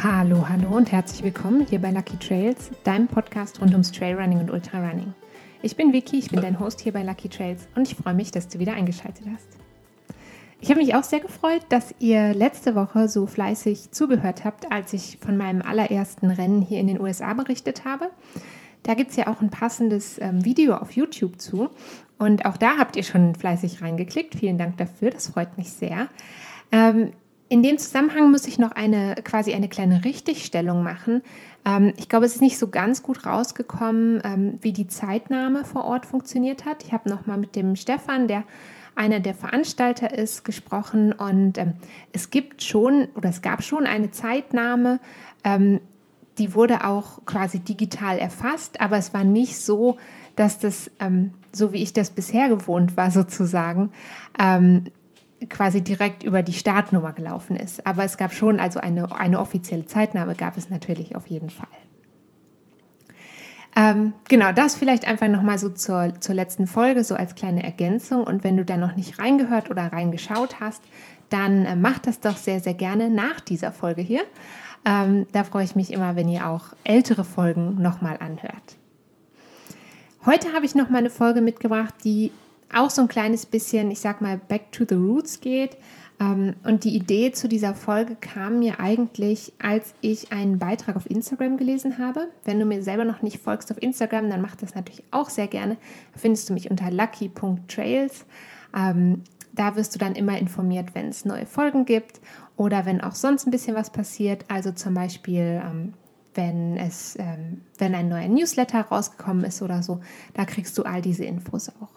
Hallo, 0.00 0.48
hallo 0.48 0.76
und 0.76 0.92
herzlich 0.92 1.24
willkommen 1.24 1.66
hier 1.68 1.80
bei 1.80 1.90
Lucky 1.90 2.16
Trails, 2.18 2.70
deinem 2.84 3.08
Podcast 3.08 3.60
rund 3.60 3.72
ums 3.72 3.90
Trailrunning 3.90 4.38
und 4.38 4.48
Ultrarunning. 4.48 5.12
Ich 5.60 5.74
bin 5.74 5.92
Vicky, 5.92 6.20
ich 6.20 6.30
bin 6.30 6.40
dein 6.40 6.60
Host 6.60 6.80
hier 6.80 6.92
bei 6.92 7.02
Lucky 7.02 7.28
Trails 7.28 7.66
und 7.74 7.82
ich 7.82 7.96
freue 7.96 8.14
mich, 8.14 8.30
dass 8.30 8.46
du 8.46 8.60
wieder 8.60 8.74
eingeschaltet 8.74 9.26
hast. 9.34 9.48
Ich 10.60 10.70
habe 10.70 10.78
mich 10.78 10.94
auch 10.94 11.02
sehr 11.02 11.18
gefreut, 11.18 11.62
dass 11.70 11.92
ihr 11.98 12.32
letzte 12.32 12.76
Woche 12.76 13.08
so 13.08 13.26
fleißig 13.26 13.90
zugehört 13.90 14.44
habt, 14.44 14.70
als 14.70 14.92
ich 14.92 15.18
von 15.20 15.36
meinem 15.36 15.62
allerersten 15.62 16.30
Rennen 16.30 16.62
hier 16.62 16.78
in 16.78 16.86
den 16.86 17.00
USA 17.00 17.34
berichtet 17.34 17.84
habe. 17.84 18.08
Da 18.84 18.94
gibt 18.94 19.10
es 19.10 19.16
ja 19.16 19.26
auch 19.26 19.40
ein 19.40 19.50
passendes 19.50 20.20
ähm, 20.20 20.44
Video 20.44 20.76
auf 20.76 20.92
YouTube 20.92 21.40
zu. 21.40 21.70
Und 22.20 22.46
auch 22.46 22.56
da 22.56 22.78
habt 22.78 22.94
ihr 22.94 23.02
schon 23.02 23.34
fleißig 23.34 23.82
reingeklickt. 23.82 24.36
Vielen 24.36 24.58
Dank 24.58 24.76
dafür, 24.76 25.10
das 25.10 25.26
freut 25.26 25.58
mich 25.58 25.72
sehr. 25.72 26.06
Ähm, 26.70 27.10
in 27.48 27.62
dem 27.62 27.78
Zusammenhang 27.78 28.30
muss 28.30 28.46
ich 28.46 28.58
noch 28.58 28.72
eine 28.72 29.16
quasi 29.24 29.54
eine 29.54 29.68
kleine 29.68 30.04
Richtigstellung 30.04 30.82
machen. 30.82 31.22
Ähm, 31.64 31.92
ich 31.96 32.08
glaube, 32.08 32.26
es 32.26 32.34
ist 32.34 32.42
nicht 32.42 32.58
so 32.58 32.68
ganz 32.68 33.02
gut 33.02 33.24
rausgekommen, 33.24 34.20
ähm, 34.24 34.58
wie 34.60 34.72
die 34.72 34.86
Zeitnahme 34.86 35.64
vor 35.64 35.84
Ort 35.84 36.06
funktioniert 36.06 36.64
hat. 36.64 36.84
Ich 36.84 36.92
habe 36.92 37.08
noch 37.08 37.26
mal 37.26 37.38
mit 37.38 37.56
dem 37.56 37.76
Stefan, 37.76 38.28
der 38.28 38.44
einer 38.94 39.20
der 39.20 39.34
Veranstalter 39.34 40.12
ist, 40.12 40.44
gesprochen 40.44 41.12
und 41.12 41.56
ähm, 41.56 41.74
es 42.12 42.30
gibt 42.30 42.62
schon 42.62 43.08
oder 43.14 43.28
es 43.28 43.42
gab 43.42 43.62
schon 43.62 43.86
eine 43.86 44.10
Zeitnahme. 44.10 44.98
Ähm, 45.44 45.80
die 46.38 46.54
wurde 46.54 46.84
auch 46.84 47.24
quasi 47.24 47.60
digital 47.60 48.18
erfasst, 48.18 48.80
aber 48.80 48.96
es 48.96 49.14
war 49.14 49.24
nicht 49.24 49.56
so, 49.58 49.98
dass 50.36 50.58
das, 50.58 50.90
ähm, 51.00 51.32
so 51.52 51.72
wie 51.72 51.82
ich 51.82 51.92
das 51.92 52.10
bisher 52.10 52.48
gewohnt 52.48 52.96
war, 52.96 53.10
sozusagen, 53.10 53.90
ähm, 54.38 54.84
quasi 55.48 55.82
direkt 55.82 56.22
über 56.22 56.42
die 56.42 56.52
Startnummer 56.52 57.12
gelaufen 57.12 57.56
ist. 57.56 57.86
Aber 57.86 58.04
es 58.04 58.16
gab 58.16 58.32
schon, 58.32 58.60
also 58.60 58.80
eine, 58.80 59.14
eine 59.14 59.38
offizielle 59.38 59.86
Zeitnahme 59.86 60.34
gab 60.34 60.56
es 60.56 60.70
natürlich 60.70 61.14
auf 61.14 61.26
jeden 61.28 61.50
Fall. 61.50 61.68
Ähm, 63.76 64.14
genau, 64.28 64.50
das 64.52 64.74
vielleicht 64.74 65.06
einfach 65.06 65.28
nochmal 65.28 65.58
so 65.58 65.68
zur, 65.68 66.14
zur 66.20 66.34
letzten 66.34 66.66
Folge, 66.66 67.04
so 67.04 67.14
als 67.14 67.36
kleine 67.36 67.62
Ergänzung. 67.62 68.24
Und 68.24 68.42
wenn 68.42 68.56
du 68.56 68.64
da 68.64 68.76
noch 68.76 68.96
nicht 68.96 69.20
reingehört 69.20 69.70
oder 69.70 69.92
reingeschaut 69.92 70.58
hast, 70.58 70.82
dann 71.28 71.64
äh, 71.64 71.76
mach 71.76 71.98
das 71.98 72.20
doch 72.20 72.36
sehr, 72.36 72.60
sehr 72.60 72.74
gerne 72.74 73.10
nach 73.10 73.40
dieser 73.40 73.70
Folge 73.70 74.02
hier. 74.02 74.22
Ähm, 74.84 75.26
da 75.32 75.44
freue 75.44 75.64
ich 75.64 75.76
mich 75.76 75.92
immer, 75.92 76.16
wenn 76.16 76.28
ihr 76.28 76.48
auch 76.48 76.72
ältere 76.82 77.24
Folgen 77.24 77.80
nochmal 77.80 78.16
anhört. 78.18 78.76
Heute 80.26 80.52
habe 80.52 80.66
ich 80.66 80.74
nochmal 80.74 81.00
eine 81.00 81.10
Folge 81.10 81.40
mitgebracht, 81.40 81.94
die 82.04 82.32
auch 82.74 82.90
so 82.90 83.02
ein 83.02 83.08
kleines 83.08 83.46
bisschen, 83.46 83.90
ich 83.90 84.00
sag 84.00 84.20
mal, 84.20 84.38
back 84.38 84.72
to 84.72 84.84
the 84.88 84.94
roots 84.94 85.40
geht. 85.40 85.76
Ähm, 86.20 86.54
und 86.64 86.84
die 86.84 86.94
Idee 86.94 87.32
zu 87.32 87.48
dieser 87.48 87.74
Folge 87.74 88.16
kam 88.16 88.58
mir 88.58 88.80
eigentlich, 88.80 89.52
als 89.58 89.94
ich 90.00 90.32
einen 90.32 90.58
Beitrag 90.58 90.96
auf 90.96 91.08
Instagram 91.08 91.56
gelesen 91.56 91.98
habe. 91.98 92.28
Wenn 92.44 92.58
du 92.58 92.64
mir 92.64 92.82
selber 92.82 93.04
noch 93.04 93.22
nicht 93.22 93.38
folgst 93.38 93.70
auf 93.70 93.80
Instagram, 93.82 94.28
dann 94.28 94.42
mach 94.42 94.56
das 94.56 94.74
natürlich 94.74 95.04
auch 95.10 95.30
sehr 95.30 95.46
gerne. 95.46 95.76
Da 96.12 96.18
findest 96.18 96.48
du 96.48 96.54
mich 96.54 96.70
unter 96.70 96.90
lucky.trails. 96.90 98.26
Ähm, 98.76 99.22
da 99.52 99.76
wirst 99.76 99.94
du 99.94 99.98
dann 99.98 100.14
immer 100.14 100.38
informiert, 100.38 100.94
wenn 100.94 101.08
es 101.08 101.24
neue 101.24 101.46
Folgen 101.46 101.84
gibt 101.84 102.20
oder 102.56 102.86
wenn 102.86 103.00
auch 103.00 103.14
sonst 103.14 103.46
ein 103.46 103.50
bisschen 103.50 103.74
was 103.74 103.90
passiert. 103.90 104.44
Also 104.48 104.72
zum 104.72 104.94
Beispiel, 104.94 105.62
ähm, 105.64 105.94
wenn 106.34 106.76
es, 106.76 107.18
wenn 107.78 107.94
ein 107.96 108.08
neuer 108.08 108.28
Newsletter 108.28 108.82
rausgekommen 108.82 109.42
ist 109.42 109.60
oder 109.60 109.82
so, 109.82 110.00
da 110.34 110.44
kriegst 110.44 110.78
du 110.78 110.84
all 110.84 111.02
diese 111.02 111.24
Infos 111.24 111.68
auch. 111.68 111.88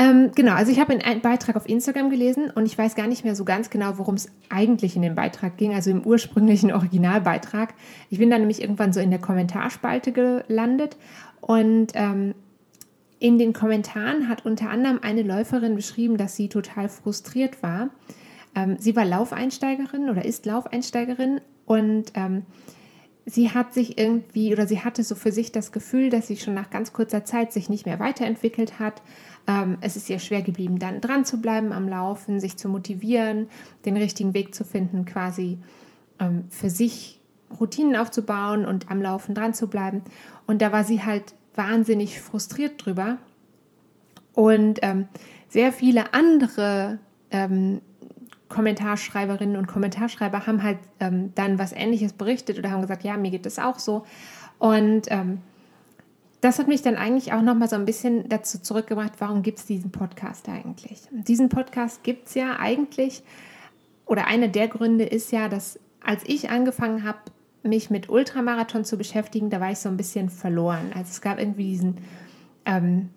Ähm, 0.00 0.30
genau, 0.32 0.52
also 0.52 0.70
ich 0.70 0.78
habe 0.78 0.92
einen 0.92 1.20
Beitrag 1.20 1.56
auf 1.56 1.68
Instagram 1.68 2.08
gelesen 2.08 2.50
und 2.54 2.66
ich 2.66 2.78
weiß 2.78 2.94
gar 2.94 3.08
nicht 3.08 3.24
mehr 3.24 3.34
so 3.34 3.44
ganz 3.44 3.68
genau, 3.68 3.98
worum 3.98 4.14
es 4.14 4.30
eigentlich 4.48 4.94
in 4.94 5.02
dem 5.02 5.16
Beitrag 5.16 5.56
ging, 5.56 5.74
also 5.74 5.90
im 5.90 6.04
ursprünglichen 6.04 6.72
Originalbeitrag. 6.72 7.74
Ich 8.08 8.18
bin 8.18 8.30
dann 8.30 8.40
nämlich 8.40 8.62
irgendwann 8.62 8.92
so 8.92 9.00
in 9.00 9.10
der 9.10 9.18
Kommentarspalte 9.18 10.12
gelandet 10.12 10.96
und 11.40 11.92
ähm, 11.94 12.34
in 13.18 13.38
den 13.38 13.52
Kommentaren 13.52 14.28
hat 14.28 14.46
unter 14.46 14.70
anderem 14.70 15.00
eine 15.02 15.22
Läuferin 15.22 15.74
beschrieben, 15.74 16.16
dass 16.16 16.36
sie 16.36 16.48
total 16.48 16.88
frustriert 16.88 17.60
war. 17.64 17.90
Ähm, 18.54 18.76
sie 18.78 18.94
war 18.94 19.04
Laufeinsteigerin 19.04 20.08
oder 20.08 20.24
ist 20.24 20.46
Laufeinsteigerin 20.46 21.40
und 21.66 22.12
ähm, 22.14 22.42
sie 23.26 23.50
hat 23.50 23.74
sich 23.74 23.98
irgendwie 23.98 24.52
oder 24.52 24.66
sie 24.68 24.80
hatte 24.80 25.02
so 25.02 25.14
für 25.14 25.32
sich 25.32 25.52
das 25.52 25.72
Gefühl, 25.72 26.10
dass 26.10 26.28
sie 26.28 26.36
schon 26.36 26.54
nach 26.54 26.70
ganz 26.70 26.92
kurzer 26.92 27.24
Zeit 27.24 27.52
sich 27.52 27.68
nicht 27.68 27.84
mehr 27.84 27.98
weiterentwickelt 27.98 28.78
hat. 28.78 29.02
Ähm, 29.48 29.78
es 29.80 29.96
ist 29.96 30.08
ihr 30.10 30.18
schwer 30.18 30.42
geblieben, 30.42 30.78
dann 30.78 31.00
dran 31.00 31.24
zu 31.24 31.40
bleiben 31.40 31.72
am 31.72 31.88
Laufen, 31.88 32.38
sich 32.38 32.56
zu 32.58 32.68
motivieren, 32.68 33.48
den 33.86 33.96
richtigen 33.96 34.34
Weg 34.34 34.54
zu 34.54 34.62
finden, 34.62 35.06
quasi 35.06 35.58
ähm, 36.20 36.44
für 36.50 36.68
sich 36.68 37.18
Routinen 37.58 37.96
aufzubauen 37.96 38.66
und 38.66 38.90
am 38.90 39.00
Laufen 39.00 39.34
dran 39.34 39.54
zu 39.54 39.68
bleiben. 39.68 40.02
Und 40.46 40.60
da 40.60 40.70
war 40.70 40.84
sie 40.84 41.02
halt 41.02 41.34
wahnsinnig 41.54 42.20
frustriert 42.20 42.84
drüber. 42.84 43.16
Und 44.34 44.80
ähm, 44.82 45.08
sehr 45.48 45.72
viele 45.72 46.12
andere 46.12 46.98
ähm, 47.30 47.80
Kommentarschreiberinnen 48.50 49.56
und 49.56 49.66
Kommentarschreiber 49.66 50.46
haben 50.46 50.62
halt 50.62 50.78
ähm, 51.00 51.32
dann 51.34 51.58
was 51.58 51.72
Ähnliches 51.72 52.12
berichtet 52.12 52.58
oder 52.58 52.70
haben 52.70 52.82
gesagt, 52.82 53.02
ja, 53.02 53.16
mir 53.16 53.30
geht 53.30 53.46
das 53.46 53.58
auch 53.58 53.78
so. 53.78 54.04
Und 54.58 55.02
ähm, 55.08 55.40
das 56.40 56.58
hat 56.58 56.68
mich 56.68 56.82
dann 56.82 56.96
eigentlich 56.96 57.32
auch 57.32 57.42
nochmal 57.42 57.68
so 57.68 57.76
ein 57.76 57.84
bisschen 57.84 58.28
dazu 58.28 58.60
zurückgebracht, 58.60 59.14
warum 59.18 59.42
gibt 59.42 59.58
es 59.58 59.66
diesen 59.66 59.90
Podcast 59.90 60.48
eigentlich? 60.48 61.00
Diesen 61.10 61.48
Podcast 61.48 62.02
gibt 62.04 62.28
es 62.28 62.34
ja 62.34 62.58
eigentlich, 62.58 63.22
oder 64.06 64.26
einer 64.26 64.48
der 64.48 64.68
Gründe 64.68 65.04
ist 65.04 65.32
ja, 65.32 65.48
dass 65.48 65.78
als 66.00 66.22
ich 66.26 66.50
angefangen 66.50 67.04
habe, 67.04 67.18
mich 67.62 67.90
mit 67.90 68.08
Ultramarathon 68.08 68.84
zu 68.84 68.96
beschäftigen, 68.96 69.50
da 69.50 69.60
war 69.60 69.72
ich 69.72 69.78
so 69.78 69.88
ein 69.88 69.96
bisschen 69.96 70.30
verloren. 70.30 70.92
Also 70.94 71.10
es 71.10 71.20
gab 71.20 71.38
irgendwie 71.38 71.70
diesen 71.70 71.98
ähm, 72.64 73.10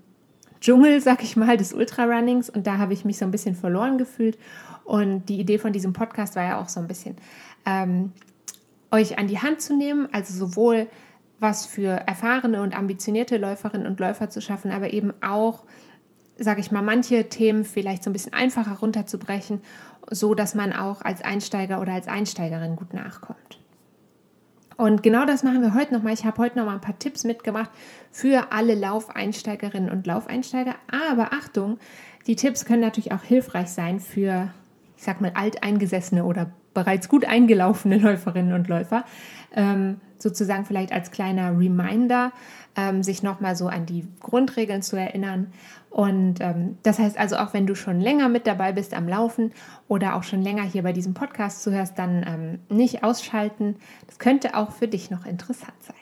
Dschungel, 0.59 0.99
sag 0.99 1.23
ich 1.23 1.37
mal, 1.37 1.57
des 1.57 1.73
Ultrarunnings 1.73 2.49
und 2.49 2.67
da 2.67 2.77
habe 2.77 2.93
ich 2.93 3.05
mich 3.05 3.17
so 3.17 3.25
ein 3.25 3.31
bisschen 3.31 3.55
verloren 3.55 3.97
gefühlt. 3.97 4.37
Und 4.83 5.29
die 5.29 5.39
Idee 5.39 5.59
von 5.59 5.73
diesem 5.73 5.93
Podcast 5.93 6.35
war 6.35 6.43
ja 6.43 6.59
auch 6.59 6.69
so 6.69 6.79
ein 6.79 6.87
bisschen, 6.87 7.15
ähm, 7.65 8.11
euch 8.91 9.17
an 9.17 9.27
die 9.27 9.39
Hand 9.39 9.61
zu 9.61 9.75
nehmen, 9.75 10.09
also 10.11 10.33
sowohl 10.33 10.87
was 11.41 11.65
für 11.65 11.89
erfahrene 11.89 12.61
und 12.61 12.77
ambitionierte 12.77 13.37
Läuferinnen 13.37 13.87
und 13.87 13.99
Läufer 13.99 14.29
zu 14.29 14.41
schaffen, 14.41 14.71
aber 14.71 14.93
eben 14.93 15.11
auch, 15.21 15.63
sage 16.37 16.61
ich 16.61 16.71
mal, 16.71 16.83
manche 16.83 17.29
Themen 17.29 17.65
vielleicht 17.65 18.03
so 18.03 18.09
ein 18.09 18.13
bisschen 18.13 18.33
einfacher 18.33 18.75
runterzubrechen, 18.75 19.61
so 20.09 20.35
dass 20.35 20.55
man 20.55 20.71
auch 20.71 21.01
als 21.01 21.23
Einsteiger 21.23 21.81
oder 21.81 21.93
als 21.93 22.07
Einsteigerin 22.07 22.75
gut 22.75 22.93
nachkommt. 22.93 23.59
Und 24.77 25.03
genau 25.03 25.25
das 25.25 25.43
machen 25.43 25.61
wir 25.61 25.73
heute 25.73 25.93
nochmal. 25.93 26.13
Ich 26.13 26.25
habe 26.25 26.37
heute 26.37 26.57
nochmal 26.57 26.75
ein 26.75 26.81
paar 26.81 26.97
Tipps 26.97 27.23
mitgebracht 27.23 27.69
für 28.11 28.51
alle 28.51 28.75
Laufeinsteigerinnen 28.75 29.91
und 29.91 30.07
Laufeinsteiger. 30.07 30.75
Aber 30.91 31.33
Achtung, 31.33 31.77
die 32.27 32.35
Tipps 32.35 32.65
können 32.65 32.81
natürlich 32.81 33.11
auch 33.11 33.23
hilfreich 33.23 33.69
sein 33.69 33.99
für, 33.99 34.53
ich 35.01 35.05
sag 35.05 35.19
mal, 35.19 35.31
alteingesessene 35.33 36.23
oder 36.23 36.51
bereits 36.75 37.09
gut 37.09 37.25
eingelaufene 37.25 37.97
Läuferinnen 37.97 38.53
und 38.53 38.67
Läufer. 38.67 39.03
Ähm, 39.55 39.99
sozusagen 40.19 40.63
vielleicht 40.63 40.91
als 40.91 41.09
kleiner 41.09 41.57
Reminder, 41.57 42.31
ähm, 42.77 43.01
sich 43.01 43.23
nochmal 43.23 43.55
so 43.55 43.67
an 43.67 43.87
die 43.87 44.07
Grundregeln 44.19 44.83
zu 44.83 44.97
erinnern. 44.97 45.51
Und 45.89 46.35
ähm, 46.39 46.77
das 46.83 46.99
heißt 46.99 47.17
also, 47.17 47.37
auch 47.37 47.51
wenn 47.55 47.65
du 47.65 47.73
schon 47.73 47.99
länger 47.99 48.29
mit 48.29 48.45
dabei 48.45 48.73
bist 48.73 48.93
am 48.93 49.07
Laufen 49.07 49.53
oder 49.87 50.15
auch 50.15 50.21
schon 50.21 50.43
länger 50.43 50.61
hier 50.61 50.83
bei 50.83 50.93
diesem 50.93 51.15
Podcast 51.15 51.63
zuhörst, 51.63 51.97
dann 51.97 52.23
ähm, 52.27 52.59
nicht 52.69 53.03
ausschalten. 53.03 53.77
Das 54.05 54.19
könnte 54.19 54.55
auch 54.55 54.71
für 54.71 54.87
dich 54.87 55.09
noch 55.09 55.25
interessant 55.25 55.81
sein. 55.81 55.95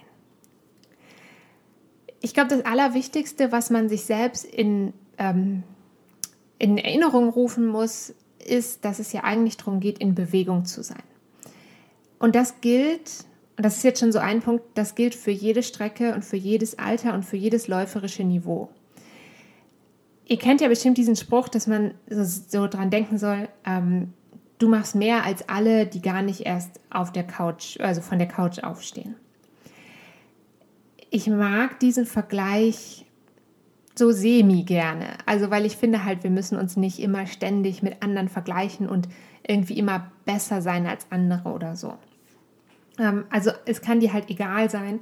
Ich 2.19 2.33
glaube, 2.33 2.49
das 2.49 2.65
Allerwichtigste, 2.65 3.53
was 3.53 3.69
man 3.69 3.87
sich 3.87 4.03
selbst 4.03 4.43
in, 4.43 4.93
ähm, 5.17 5.63
in 6.57 6.77
Erinnerung 6.77 7.29
rufen 7.29 7.65
muss, 7.65 8.13
ist, 8.45 8.85
dass 8.85 8.99
es 8.99 9.11
ja 9.13 9.23
eigentlich 9.23 9.57
darum 9.57 9.79
geht, 9.79 9.99
in 9.99 10.15
Bewegung 10.15 10.65
zu 10.65 10.83
sein. 10.83 11.03
Und 12.19 12.35
das 12.35 12.61
gilt 12.61 13.25
und 13.59 13.65
das 13.65 13.75
ist 13.75 13.83
jetzt 13.83 13.99
schon 13.99 14.13
so 14.13 14.19
ein 14.19 14.41
Punkt, 14.41 14.63
das 14.75 14.95
gilt 14.95 15.13
für 15.13 15.31
jede 15.31 15.63
Strecke 15.63 16.13
und 16.13 16.23
für 16.23 16.37
jedes 16.37 16.79
Alter 16.79 17.13
und 17.13 17.25
für 17.25 17.35
jedes 17.35 17.67
läuferische 17.67 18.23
Niveau. 18.23 18.69
Ihr 20.25 20.37
kennt 20.37 20.61
ja 20.61 20.69
bestimmt 20.69 20.97
diesen 20.97 21.17
Spruch, 21.17 21.49
dass 21.49 21.67
man 21.67 21.93
so, 22.09 22.23
so 22.23 22.67
dran 22.67 22.89
denken 22.89 23.17
soll, 23.17 23.49
ähm, 23.65 24.13
du 24.59 24.69
machst 24.69 24.95
mehr 24.95 25.25
als 25.25 25.49
alle, 25.49 25.87
die 25.87 26.01
gar 26.01 26.21
nicht 26.21 26.45
erst 26.45 26.79
auf 26.89 27.11
der 27.11 27.27
Couch, 27.27 27.77
also 27.81 27.99
von 27.99 28.17
der 28.17 28.29
Couch 28.29 28.59
aufstehen. 28.59 29.15
Ich 31.09 31.27
mag 31.27 31.81
diesen 31.81 32.05
Vergleich 32.05 33.07
so 33.99 34.11
semi 34.11 34.63
gerne. 34.63 35.05
Also, 35.27 35.51
weil 35.51 35.65
ich 35.65 35.77
finde 35.77 36.03
halt, 36.03 36.23
wir 36.23 36.31
müssen 36.31 36.57
uns 36.57 36.75
nicht 36.75 36.99
immer 36.99 37.27
ständig 37.27 37.83
mit 37.83 38.01
anderen 38.01 38.29
vergleichen 38.29 38.89
und 38.89 39.07
irgendwie 39.47 39.77
immer 39.77 40.11
besser 40.25 40.63
sein 40.63 40.87
als 40.87 41.05
andere 41.11 41.49
oder 41.49 41.75
so. 41.75 41.93
Ähm, 42.97 43.25
also 43.29 43.51
es 43.65 43.81
kann 43.81 43.99
dir 43.99 44.13
halt 44.13 44.29
egal 44.29 44.69
sein 44.69 44.99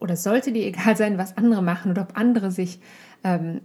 oder 0.00 0.16
sollte 0.16 0.52
dir 0.52 0.66
egal 0.66 0.96
sein, 0.96 1.18
was 1.18 1.36
andere 1.36 1.62
machen 1.62 1.90
oder 1.90 2.02
ob 2.02 2.18
andere 2.18 2.50
sich 2.50 2.80
ähm, 3.24 3.60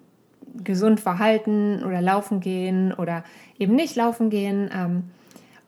gesund 0.64 1.00
verhalten 1.00 1.84
oder 1.84 2.02
laufen 2.02 2.40
gehen 2.40 2.94
oder 2.94 3.24
eben 3.58 3.76
nicht 3.76 3.96
laufen 3.96 4.30
gehen. 4.30 4.70
Ähm, 4.74 5.04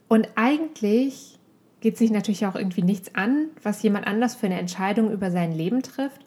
und 0.07 0.29
eigentlich 0.35 1.37
geht 1.81 1.97
sich 1.97 2.11
natürlich 2.11 2.45
auch 2.45 2.55
irgendwie 2.55 2.83
nichts 2.83 3.15
an, 3.15 3.47
was 3.63 3.81
jemand 3.81 4.07
anders 4.07 4.35
für 4.35 4.45
eine 4.47 4.59
Entscheidung 4.59 5.11
über 5.11 5.31
sein 5.31 5.51
Leben 5.51 5.81
trifft. 5.81 6.21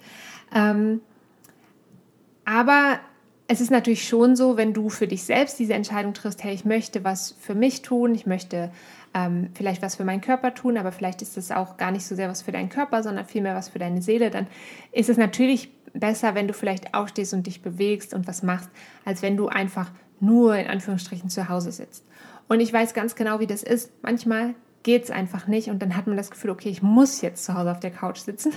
Ähm, 0.54 1.00
aber 2.44 3.00
es 3.46 3.60
ist 3.60 3.70
natürlich 3.70 4.08
schon 4.08 4.36
so, 4.36 4.56
wenn 4.56 4.72
du 4.72 4.88
für 4.88 5.06
dich 5.06 5.24
selbst 5.24 5.58
diese 5.58 5.74
Entscheidung 5.74 6.14
triffst, 6.14 6.42
hey, 6.42 6.54
ich 6.54 6.64
möchte 6.64 7.04
was 7.04 7.36
für 7.40 7.54
mich 7.54 7.82
tun, 7.82 8.14
ich 8.14 8.26
möchte 8.26 8.70
ähm, 9.12 9.50
vielleicht 9.54 9.82
was 9.82 9.96
für 9.96 10.04
meinen 10.04 10.22
Körper 10.22 10.54
tun, 10.54 10.78
aber 10.78 10.92
vielleicht 10.92 11.20
ist 11.20 11.36
es 11.36 11.50
auch 11.50 11.76
gar 11.76 11.90
nicht 11.90 12.06
so 12.06 12.14
sehr 12.14 12.28
was 12.28 12.42
für 12.42 12.52
deinen 12.52 12.70
Körper, 12.70 13.02
sondern 13.02 13.26
vielmehr 13.26 13.54
was 13.54 13.68
für 13.68 13.78
deine 13.78 14.00
Seele, 14.00 14.30
dann 14.30 14.46
ist 14.92 15.10
es 15.10 15.18
natürlich 15.18 15.70
besser, 15.92 16.34
wenn 16.34 16.48
du 16.48 16.54
vielleicht 16.54 16.94
aufstehst 16.94 17.34
und 17.34 17.46
dich 17.46 17.62
bewegst 17.62 18.14
und 18.14 18.26
was 18.26 18.42
machst, 18.42 18.70
als 19.04 19.22
wenn 19.22 19.36
du 19.36 19.48
einfach 19.48 19.90
nur 20.20 20.56
in 20.56 20.66
Anführungsstrichen 20.66 21.28
zu 21.28 21.48
Hause 21.48 21.70
sitzt. 21.70 22.04
Und 22.48 22.60
ich 22.60 22.72
weiß 22.72 22.94
ganz 22.94 23.14
genau, 23.14 23.40
wie 23.40 23.46
das 23.46 23.62
ist. 23.62 23.92
Manchmal 24.02 24.54
geht 24.82 25.04
es 25.04 25.10
einfach 25.10 25.46
nicht 25.46 25.68
und 25.68 25.80
dann 25.80 25.96
hat 25.96 26.06
man 26.06 26.16
das 26.16 26.30
Gefühl, 26.30 26.50
okay, 26.50 26.68
ich 26.68 26.82
muss 26.82 27.20
jetzt 27.20 27.44
zu 27.44 27.54
Hause 27.54 27.70
auf 27.70 27.80
der 27.80 27.90
Couch 27.90 28.18
sitzen 28.18 28.52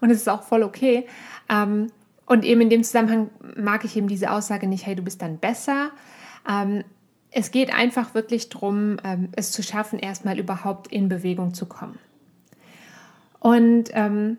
und 0.00 0.10
es 0.10 0.18
ist 0.18 0.28
auch 0.28 0.42
voll 0.42 0.62
okay. 0.62 1.06
Ähm, 1.48 1.88
und 2.26 2.44
eben 2.44 2.62
in 2.62 2.70
dem 2.70 2.84
Zusammenhang 2.84 3.30
mag 3.56 3.84
ich 3.84 3.96
eben 3.96 4.08
diese 4.08 4.30
Aussage 4.30 4.66
nicht, 4.66 4.86
hey, 4.86 4.94
du 4.94 5.02
bist 5.02 5.20
dann 5.20 5.38
besser. 5.38 5.90
Ähm, 6.48 6.84
es 7.30 7.50
geht 7.50 7.74
einfach 7.74 8.14
wirklich 8.14 8.48
darum, 8.48 8.98
ähm, 9.04 9.28
es 9.32 9.50
zu 9.50 9.62
schaffen, 9.62 9.98
erstmal 9.98 10.38
überhaupt 10.38 10.88
in 10.88 11.08
Bewegung 11.08 11.52
zu 11.52 11.66
kommen. 11.66 11.98
Und 13.40 13.90
ähm, 13.92 14.38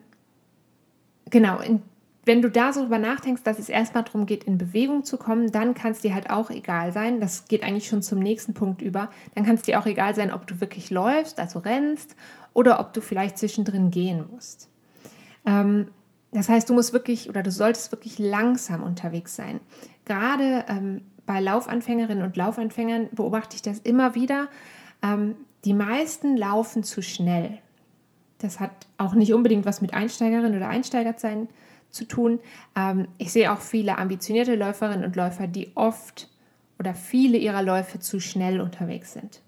genau, 1.29 1.59
in, 1.59 1.81
wenn 2.25 2.41
du 2.41 2.49
da 2.49 2.73
so 2.73 2.81
drüber 2.81 2.97
nachdenkst, 2.97 3.43
dass 3.43 3.59
es 3.59 3.69
erstmal 3.69 4.03
darum 4.03 4.25
geht, 4.25 4.45
in 4.45 4.57
Bewegung 4.57 5.03
zu 5.03 5.17
kommen, 5.17 5.51
dann 5.51 5.75
kann 5.75 5.91
es 5.91 5.99
dir 5.99 6.15
halt 6.15 6.31
auch 6.31 6.49
egal 6.49 6.91
sein. 6.91 7.19
Das 7.19 7.47
geht 7.47 7.63
eigentlich 7.63 7.87
schon 7.87 8.01
zum 8.01 8.19
nächsten 8.19 8.55
Punkt 8.55 8.81
über. 8.81 9.11
Dann 9.35 9.45
kann 9.45 9.55
es 9.55 9.61
dir 9.61 9.79
auch 9.79 9.85
egal 9.85 10.15
sein, 10.15 10.33
ob 10.33 10.47
du 10.47 10.59
wirklich 10.59 10.89
läufst, 10.89 11.39
also 11.39 11.59
rennst, 11.59 12.15
oder 12.53 12.79
ob 12.79 12.93
du 12.93 13.01
vielleicht 13.01 13.37
zwischendrin 13.37 13.91
gehen 13.91 14.25
musst. 14.31 14.69
Ähm, 15.45 15.89
das 16.35 16.49
heißt, 16.49 16.69
du 16.69 16.73
musst 16.73 16.91
wirklich 16.91 17.29
oder 17.29 17.43
du 17.43 17.49
solltest 17.49 17.93
wirklich 17.93 18.19
langsam 18.19 18.83
unterwegs 18.83 19.37
sein. 19.37 19.61
Gerade 20.03 20.65
ähm, 20.67 21.01
bei 21.25 21.39
Laufanfängerinnen 21.39 22.25
und 22.25 22.35
Laufanfängern 22.35 23.07
beobachte 23.13 23.55
ich 23.55 23.61
das 23.61 23.79
immer 23.79 24.15
wieder. 24.15 24.49
Ähm, 25.01 25.35
die 25.63 25.73
meisten 25.73 26.35
laufen 26.35 26.83
zu 26.83 27.01
schnell. 27.01 27.59
Das 28.39 28.59
hat 28.59 28.71
auch 28.97 29.13
nicht 29.13 29.33
unbedingt 29.33 29.65
was 29.65 29.79
mit 29.79 29.93
Einsteigerinnen 29.93 30.57
oder 30.57 30.67
Einsteigerzeit 30.67 31.47
zu 31.89 32.05
tun. 32.05 32.41
Ähm, 32.75 33.07
ich 33.17 33.31
sehe 33.31 33.53
auch 33.53 33.61
viele 33.61 33.97
ambitionierte 33.97 34.55
Läuferinnen 34.55 35.05
und 35.05 35.15
Läufer, 35.15 35.47
die 35.47 35.71
oft 35.75 36.29
oder 36.77 36.93
viele 36.93 37.37
ihrer 37.37 37.63
Läufe 37.63 37.99
zu 37.99 38.19
schnell 38.19 38.59
unterwegs 38.59 39.13
sind. 39.13 39.41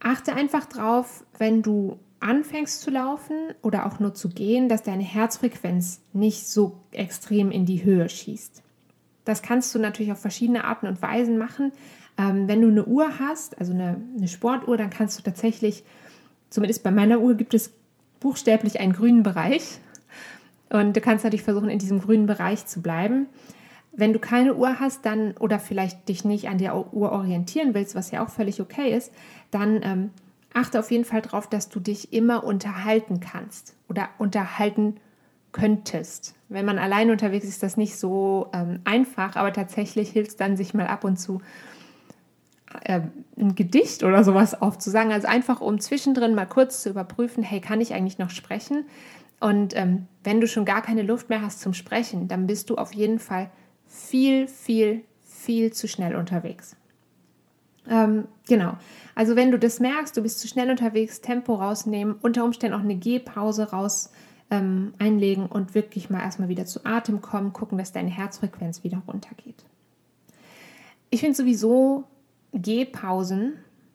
Achte 0.00 0.34
einfach 0.34 0.66
drauf, 0.66 1.24
wenn 1.38 1.62
du 1.62 2.00
anfängst 2.22 2.80
zu 2.80 2.90
laufen 2.90 3.36
oder 3.62 3.86
auch 3.86 3.98
nur 3.98 4.14
zu 4.14 4.28
gehen, 4.28 4.68
dass 4.68 4.82
deine 4.82 5.02
Herzfrequenz 5.02 6.00
nicht 6.12 6.46
so 6.46 6.78
extrem 6.92 7.50
in 7.50 7.66
die 7.66 7.84
Höhe 7.84 8.08
schießt. 8.08 8.62
Das 9.24 9.42
kannst 9.42 9.74
du 9.74 9.78
natürlich 9.78 10.12
auf 10.12 10.20
verschiedene 10.20 10.64
Arten 10.64 10.86
und 10.86 11.00
Weisen 11.02 11.38
machen. 11.38 11.72
Ähm, 12.18 12.48
wenn 12.48 12.60
du 12.60 12.68
eine 12.68 12.84
Uhr 12.84 13.18
hast, 13.18 13.58
also 13.58 13.72
eine, 13.72 14.00
eine 14.16 14.28
Sportuhr, 14.28 14.76
dann 14.76 14.90
kannst 14.90 15.18
du 15.18 15.22
tatsächlich, 15.22 15.84
zumindest 16.50 16.82
bei 16.82 16.90
meiner 16.90 17.20
Uhr 17.20 17.34
gibt 17.34 17.54
es 17.54 17.72
buchstäblich 18.20 18.80
einen 18.80 18.92
grünen 18.92 19.22
Bereich. 19.22 19.78
Und 20.70 20.96
du 20.96 21.00
kannst 21.00 21.24
natürlich 21.24 21.44
versuchen, 21.44 21.68
in 21.68 21.78
diesem 21.78 22.00
grünen 22.00 22.26
Bereich 22.26 22.66
zu 22.66 22.80
bleiben. 22.80 23.26
Wenn 23.92 24.14
du 24.14 24.18
keine 24.18 24.54
Uhr 24.54 24.80
hast, 24.80 25.04
dann 25.04 25.32
oder 25.36 25.58
vielleicht 25.58 26.08
dich 26.08 26.24
nicht 26.24 26.48
an 26.48 26.56
der 26.56 26.94
Uhr 26.94 27.12
orientieren 27.12 27.74
willst, 27.74 27.94
was 27.94 28.10
ja 28.10 28.24
auch 28.24 28.30
völlig 28.30 28.60
okay 28.60 28.96
ist, 28.96 29.12
dann 29.50 29.80
ähm, 29.82 30.10
achte 30.54 30.78
auf 30.78 30.90
jeden 30.90 31.04
Fall 31.04 31.22
darauf, 31.22 31.48
dass 31.48 31.68
du 31.68 31.80
dich 31.80 32.12
immer 32.12 32.44
unterhalten 32.44 33.20
kannst 33.20 33.74
oder 33.88 34.08
unterhalten 34.18 34.96
könntest. 35.52 36.34
Wenn 36.48 36.64
man 36.64 36.78
allein 36.78 37.10
unterwegs 37.10 37.44
ist, 37.44 37.54
ist 37.54 37.62
das 37.62 37.76
nicht 37.76 37.96
so 37.96 38.48
ähm, 38.52 38.80
einfach, 38.84 39.36
aber 39.36 39.52
tatsächlich 39.52 40.10
hilft 40.10 40.32
es 40.32 40.36
dann, 40.36 40.56
sich 40.56 40.74
mal 40.74 40.86
ab 40.86 41.04
und 41.04 41.18
zu 41.18 41.40
äh, 42.84 43.02
ein 43.38 43.54
Gedicht 43.54 44.02
oder 44.02 44.24
sowas 44.24 44.60
aufzusagen. 44.60 45.12
Also 45.12 45.28
einfach, 45.28 45.60
um 45.60 45.78
zwischendrin 45.78 46.34
mal 46.34 46.46
kurz 46.46 46.82
zu 46.82 46.90
überprüfen, 46.90 47.42
hey, 47.42 47.60
kann 47.60 47.80
ich 47.80 47.94
eigentlich 47.94 48.18
noch 48.18 48.30
sprechen? 48.30 48.84
Und 49.40 49.76
ähm, 49.76 50.06
wenn 50.22 50.40
du 50.40 50.46
schon 50.46 50.64
gar 50.64 50.82
keine 50.82 51.02
Luft 51.02 51.28
mehr 51.28 51.42
hast 51.42 51.60
zum 51.60 51.74
Sprechen, 51.74 52.28
dann 52.28 52.46
bist 52.46 52.70
du 52.70 52.76
auf 52.76 52.94
jeden 52.94 53.18
Fall 53.18 53.50
viel, 53.86 54.48
viel, 54.48 55.02
viel 55.26 55.72
zu 55.72 55.88
schnell 55.88 56.14
unterwegs. 56.14 56.76
Ähm, 57.88 58.28
genau. 58.46 58.76
Also 59.14 59.36
wenn 59.36 59.50
du 59.50 59.58
das 59.58 59.80
merkst, 59.80 60.16
du 60.16 60.22
bist 60.22 60.40
zu 60.40 60.48
schnell 60.48 60.70
unterwegs, 60.70 61.20
Tempo 61.20 61.54
rausnehmen, 61.54 62.16
unter 62.22 62.44
Umständen 62.44 62.76
auch 62.76 62.82
eine 62.82 62.96
Gehpause 62.96 63.70
raus 63.70 64.10
ähm, 64.50 64.94
einlegen 64.98 65.46
und 65.46 65.74
wirklich 65.74 66.10
mal 66.10 66.20
erstmal 66.20 66.48
wieder 66.48 66.64
zu 66.66 66.84
Atem 66.84 67.20
kommen, 67.20 67.52
gucken, 67.52 67.78
dass 67.78 67.92
deine 67.92 68.10
Herzfrequenz 68.10 68.84
wieder 68.84 69.02
runtergeht. 69.06 69.64
Ich 71.10 71.20
finde 71.20 71.36
sowieso, 71.36 72.04
Gehpausen 72.52 73.54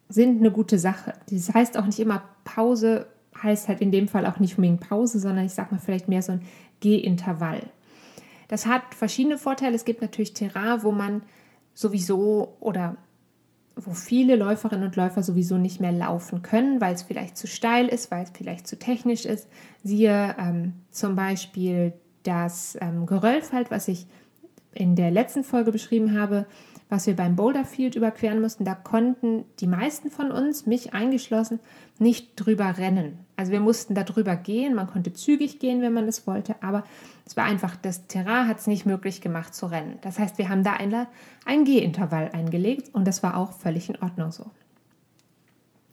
sind 0.10 0.40
eine 0.40 0.52
gute 0.52 0.80
Sache. 0.80 1.14
Das 1.30 1.54
heißt 1.54 1.78
auch 1.78 1.86
nicht 1.86 2.00
immer 2.00 2.24
Pause, 2.44 3.08
heißt 3.42 3.68
halt 3.68 3.82
in 3.82 3.92
dem 3.92 4.08
Fall 4.08 4.26
auch 4.26 4.40
nicht 4.40 4.58
unbedingt 4.58 4.88
Pause, 4.88 5.20
sondern 5.20 5.46
ich 5.46 5.54
sage 5.54 5.74
mal 5.74 5.80
vielleicht 5.80 6.08
mehr 6.08 6.22
so 6.22 6.34
ein 6.34 6.42
Gehintervall. 6.80 7.70
Das 8.48 8.66
hat 8.66 8.96
verschiedene 8.96 9.38
Vorteile. 9.38 9.76
Es 9.76 9.86
gibt 9.86 10.02
natürlich 10.02 10.34
Terrain, 10.34 10.84
wo 10.84 10.92
man 10.92 11.22
sowieso 11.74 12.56
oder 12.60 12.98
wo 13.78 13.94
viele 13.94 14.36
Läuferinnen 14.36 14.86
und 14.86 14.96
Läufer 14.96 15.24
sowieso 15.24 15.58
nicht 15.58 15.80
mehr 15.80 15.92
laufen 15.92 16.42
können, 16.42 16.82
weil 16.82 16.96
es 16.96 17.04
vielleicht 17.04 17.38
zu 17.38 17.48
steil 17.48 17.88
ist, 17.88 18.12
weil 18.12 18.24
es 18.24 18.32
vielleicht 18.32 18.68
zu 18.68 18.78
technisch 18.78 19.26
ist. 19.26 19.48
Siehe 19.84 20.36
ähm, 20.40 20.74
zum 20.92 21.16
Beispiel 21.16 21.94
das 22.24 22.78
ähm, 22.82 23.06
Geröllfeld, 23.06 23.72
was 23.72 23.88
ich 23.88 24.08
in 24.74 24.96
der 24.96 25.12
letzten 25.12 25.44
Folge 25.44 25.72
beschrieben 25.72 26.20
habe, 26.20 26.46
was 26.90 27.06
wir 27.06 27.16
beim 27.16 27.36
Boulderfield 27.36 27.96
überqueren 27.96 28.42
mussten. 28.42 28.64
Da 28.64 28.74
konnten 28.76 29.46
die 29.60 29.68
meisten 29.68 30.10
von 30.10 30.32
uns, 30.32 30.66
mich 30.66 30.94
eingeschlossen, 30.94 31.60
nicht 32.00 32.32
drüber 32.36 32.78
rennen. 32.78 33.20
Also 33.36 33.52
wir 33.52 33.60
mussten 33.60 33.94
da 33.94 34.04
drüber 34.04 34.36
gehen. 34.36 34.74
Man 34.74 34.88
konnte 34.88 35.12
zügig 35.14 35.60
gehen, 35.60 35.82
wenn 35.82 35.94
man 35.94 36.08
es 36.08 36.26
wollte, 36.28 36.56
aber 36.62 36.84
es 37.26 37.36
war 37.36 37.44
einfach, 37.44 37.76
das 37.76 38.08
Terrain 38.08 38.48
hat 38.48 38.60
es 38.60 38.68
nicht 38.68 38.86
möglich 38.86 39.20
gemacht 39.20 39.54
zu 39.54 39.66
rennen. 39.66 40.00
Das 40.02 40.18
heißt, 40.18 40.38
wir 40.38 40.50
haben 40.50 40.64
da 40.64 40.74
ein, 40.74 41.08
ein 41.46 41.66
Gehintervall 41.66 42.30
eingelegt 42.32 42.94
und 42.94 43.06
das 43.06 43.22
war 43.22 43.36
auch 43.36 43.52
völlig 43.52 43.90
in 43.90 44.02
Ordnung 44.02 44.32
so. 44.32 44.46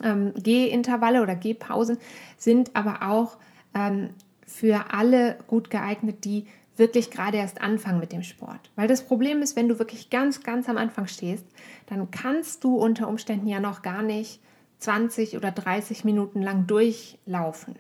Ähm, 0.03 0.33
Gehintervalle 0.35 1.23
oder 1.23 1.35
Gehpausen 1.35 1.99
sind 2.37 2.75
aber 2.75 3.11
auch 3.11 3.37
ähm, 3.75 4.11
für 4.47 4.93
alle 4.93 5.39
gut 5.47 5.71
geeignet, 5.71 6.25
die 6.25 6.47
wirklich 6.77 7.11
gerade 7.11 7.39
erst 7.39 7.61
anfangen 7.61 8.01
mit 8.01 8.13
dem 8.13 8.23
Sport. 8.23 8.71
Weil 8.77 8.89
das 8.89 9.07
Problem 9.07 9.43
ist, 9.43 9.57
wenn 9.57 9.69
du 9.69 9.79
wirklich 9.79 10.11
ganz, 10.11 10.43
ganz 10.43 10.69
am 10.69 10.77
Anfang 10.77 11.07
stehst, 11.07 11.47
dann 11.87 12.11
kannst 12.11 12.65
du 12.65 12.77
unter 12.77 13.09
Umständen 13.09 13.47
ja 13.47 13.61
noch 13.61 13.83
gar 13.83 14.03
nicht 14.03 14.41
20 14.79 15.37
oder 15.37 15.51
30 15.51 16.05
Minuten 16.05 16.43
lang 16.43 16.67
durchlaufen. 16.67 17.77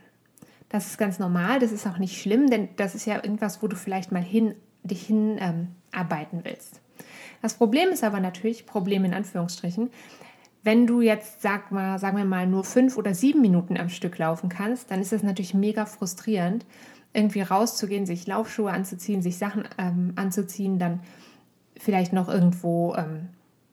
Das 0.68 0.86
ist 0.86 0.98
ganz 0.98 1.18
normal, 1.18 1.58
das 1.58 1.72
ist 1.72 1.86
auch 1.86 1.98
nicht 1.98 2.20
schlimm, 2.20 2.50
denn 2.50 2.68
das 2.76 2.94
ist 2.94 3.06
ja 3.06 3.16
irgendwas, 3.16 3.62
wo 3.62 3.68
du 3.68 3.76
vielleicht 3.76 4.10
mal 4.10 4.22
hin, 4.22 4.54
dich 4.82 5.06
hinarbeiten 5.06 6.38
ähm, 6.38 6.44
willst. 6.44 6.80
Das 7.42 7.54
Problem 7.54 7.90
ist 7.90 8.02
aber 8.04 8.20
natürlich, 8.20 8.66
Problem 8.66 9.04
in 9.04 9.14
Anführungsstrichen, 9.14 9.90
wenn 10.62 10.86
du 10.86 11.02
jetzt, 11.02 11.42
sag 11.42 11.70
mal, 11.70 11.98
sagen 11.98 12.16
wir 12.16 12.24
mal, 12.24 12.46
nur 12.46 12.64
fünf 12.64 12.96
oder 12.96 13.14
sieben 13.14 13.42
Minuten 13.42 13.76
am 13.76 13.90
Stück 13.90 14.16
laufen 14.16 14.48
kannst, 14.48 14.90
dann 14.90 15.00
ist 15.00 15.12
das 15.12 15.22
natürlich 15.22 15.52
mega 15.52 15.84
frustrierend, 15.84 16.64
irgendwie 17.14 17.42
rauszugehen, 17.42 18.06
sich 18.06 18.26
Laufschuhe 18.26 18.70
anzuziehen, 18.70 19.22
sich 19.22 19.38
Sachen 19.38 19.64
ähm, 19.78 20.12
anzuziehen, 20.16 20.78
dann 20.78 21.00
vielleicht 21.76 22.12
noch 22.12 22.28
irgendwo 22.28 22.94
ähm, 22.96 23.28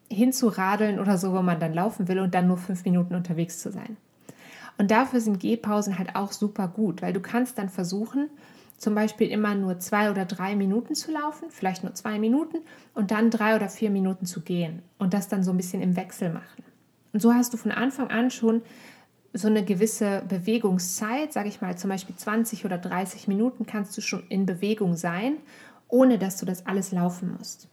hinzuradeln 0.10 1.00
oder 1.00 1.18
so, 1.18 1.34
wo 1.34 1.42
man 1.42 1.60
dann 1.60 1.74
laufen 1.74 2.08
will 2.08 2.20
und 2.20 2.34
dann 2.34 2.48
nur 2.48 2.58
fünf 2.58 2.86
Minuten 2.86 3.16
unterwegs 3.16 3.60
zu 3.60 3.72
sein. 3.72 3.98
Und 4.78 4.92
dafür 4.92 5.22
sind 5.22 5.40
Gehpausen 5.40 5.98
halt 5.98 6.16
auch 6.16 6.32
super 6.32 6.68
gut, 6.68 7.02
weil 7.02 7.14
du 7.14 7.20
kannst 7.20 7.58
dann 7.58 7.70
versuchen, 7.70 8.30
zum 8.78 8.96
Beispiel 8.96 9.30
immer 9.30 9.54
nur 9.54 9.80
zwei 9.80 10.10
oder 10.10 10.26
drei 10.26 10.56
Minuten 10.56 10.96
zu 10.96 11.12
laufen, 11.12 11.50
vielleicht 11.50 11.84
nur 11.84 11.94
zwei 11.94 12.18
Minuten 12.18 12.58
und 12.96 13.12
dann 13.12 13.30
drei 13.30 13.56
oder 13.56 13.70
vier 13.70 13.92
Minuten 13.92 14.26
zu 14.26 14.42
gehen 14.42 14.82
und 14.98 15.14
das 15.14 15.28
dann 15.28 15.44
so 15.44 15.52
ein 15.52 15.58
bisschen 15.58 15.82
im 15.84 15.96
Wechsel 15.96 16.32
machen. 16.32 16.64
Und 17.14 17.22
so 17.22 17.34
hast 17.34 17.54
du 17.54 17.58
von 17.58 17.72
Anfang 17.72 18.10
an 18.10 18.32
schon 18.32 18.62
so 19.34 19.48
eine 19.48 19.64
gewisse 19.64 20.24
Bewegungszeit, 20.28 21.32
sage 21.32 21.50
ich 21.50 21.62
mal, 21.62 21.78
zum 21.78 21.90
Beispiel 21.90 22.16
20 22.16 22.66
oder 22.66 22.78
30 22.78 23.28
Minuten 23.28 23.66
kannst 23.66 23.98
du 23.98 24.02
schon 24.02 24.24
in 24.28 24.46
Bewegung 24.46 24.96
sein, 24.96 25.38
ohne 25.88 26.18
dass 26.18 26.38
du 26.38 26.46
das 26.46 26.66
alles 26.66 26.92
laufen 26.92 27.36
musst. 27.38 27.68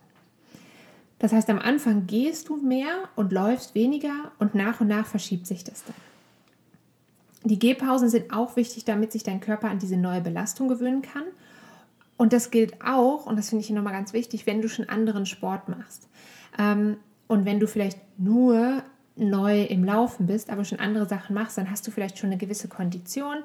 Das 1.19 1.33
heißt, 1.33 1.51
am 1.51 1.59
Anfang 1.59 2.07
gehst 2.07 2.49
du 2.49 2.57
mehr 2.57 3.09
und 3.17 3.33
läufst 3.33 3.75
weniger 3.75 4.31
und 4.39 4.55
nach 4.55 4.81
und 4.81 4.89
nach 4.89 5.07
verschiebt 5.07 5.47
sich 5.47 5.65
das 5.65 5.85
dann. 5.85 5.97
Die 7.45 7.59
Gehpausen 7.59 8.09
sind 8.09 8.33
auch 8.33 8.57
wichtig, 8.57 8.85
damit 8.85 9.13
sich 9.13 9.23
dein 9.23 9.41
Körper 9.41 9.69
an 9.69 9.79
diese 9.79 9.97
neue 9.97 10.21
Belastung 10.21 10.69
gewöhnen 10.69 11.03
kann. 11.03 11.25
Und 12.17 12.33
das 12.33 12.51
gilt 12.51 12.85
auch, 12.85 13.27
und 13.27 13.37
das 13.37 13.49
finde 13.49 13.65
ich 13.65 13.71
nochmal 13.71 13.93
ganz 13.93 14.13
wichtig, 14.13 14.47
wenn 14.47 14.61
du 14.61 14.69
schon 14.69 14.89
anderen 14.89 15.25
Sport 15.25 15.69
machst. 15.69 16.09
Ähm, 16.59 16.99
und 17.29 17.45
wenn 17.45 17.61
du 17.61 17.67
vielleicht 17.67 17.99
nur 18.19 18.83
neu 19.19 19.63
im 19.63 19.85
Laufen 19.85 20.27
bist, 20.27 20.51
aber 20.51 20.65
schon 20.65 20.79
andere 20.79 21.09
Sachen 21.09 21.35
machst, 21.35 21.59
dann 21.59 21.71
hast 21.71 21.87
du 21.87 21.91
vielleicht 21.91 22.19
schon 22.19 22.31
eine 22.31 22.39
gewisse 22.39 22.69
Kondition, 22.69 23.37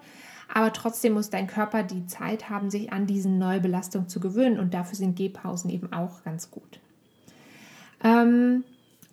aber 0.54 0.72
trotzdem 0.74 1.14
muss 1.14 1.30
dein 1.30 1.48
Körper 1.48 1.84
die 1.84 2.06
Zeit 2.06 2.50
haben, 2.50 2.70
sich 2.70 2.92
an 2.94 3.08
diese 3.08 3.30
neue 3.30 3.60
Belastung 3.60 4.08
zu 4.08 4.20
gewöhnen 4.20 4.60
und 4.60 4.74
dafür 4.74 4.96
sind 4.96 5.16
Gehpausen 5.16 5.70
eben 5.70 5.92
auch 5.92 6.24
ganz 6.24 6.52
gut. 6.52 6.80
Ähm, 8.04 8.64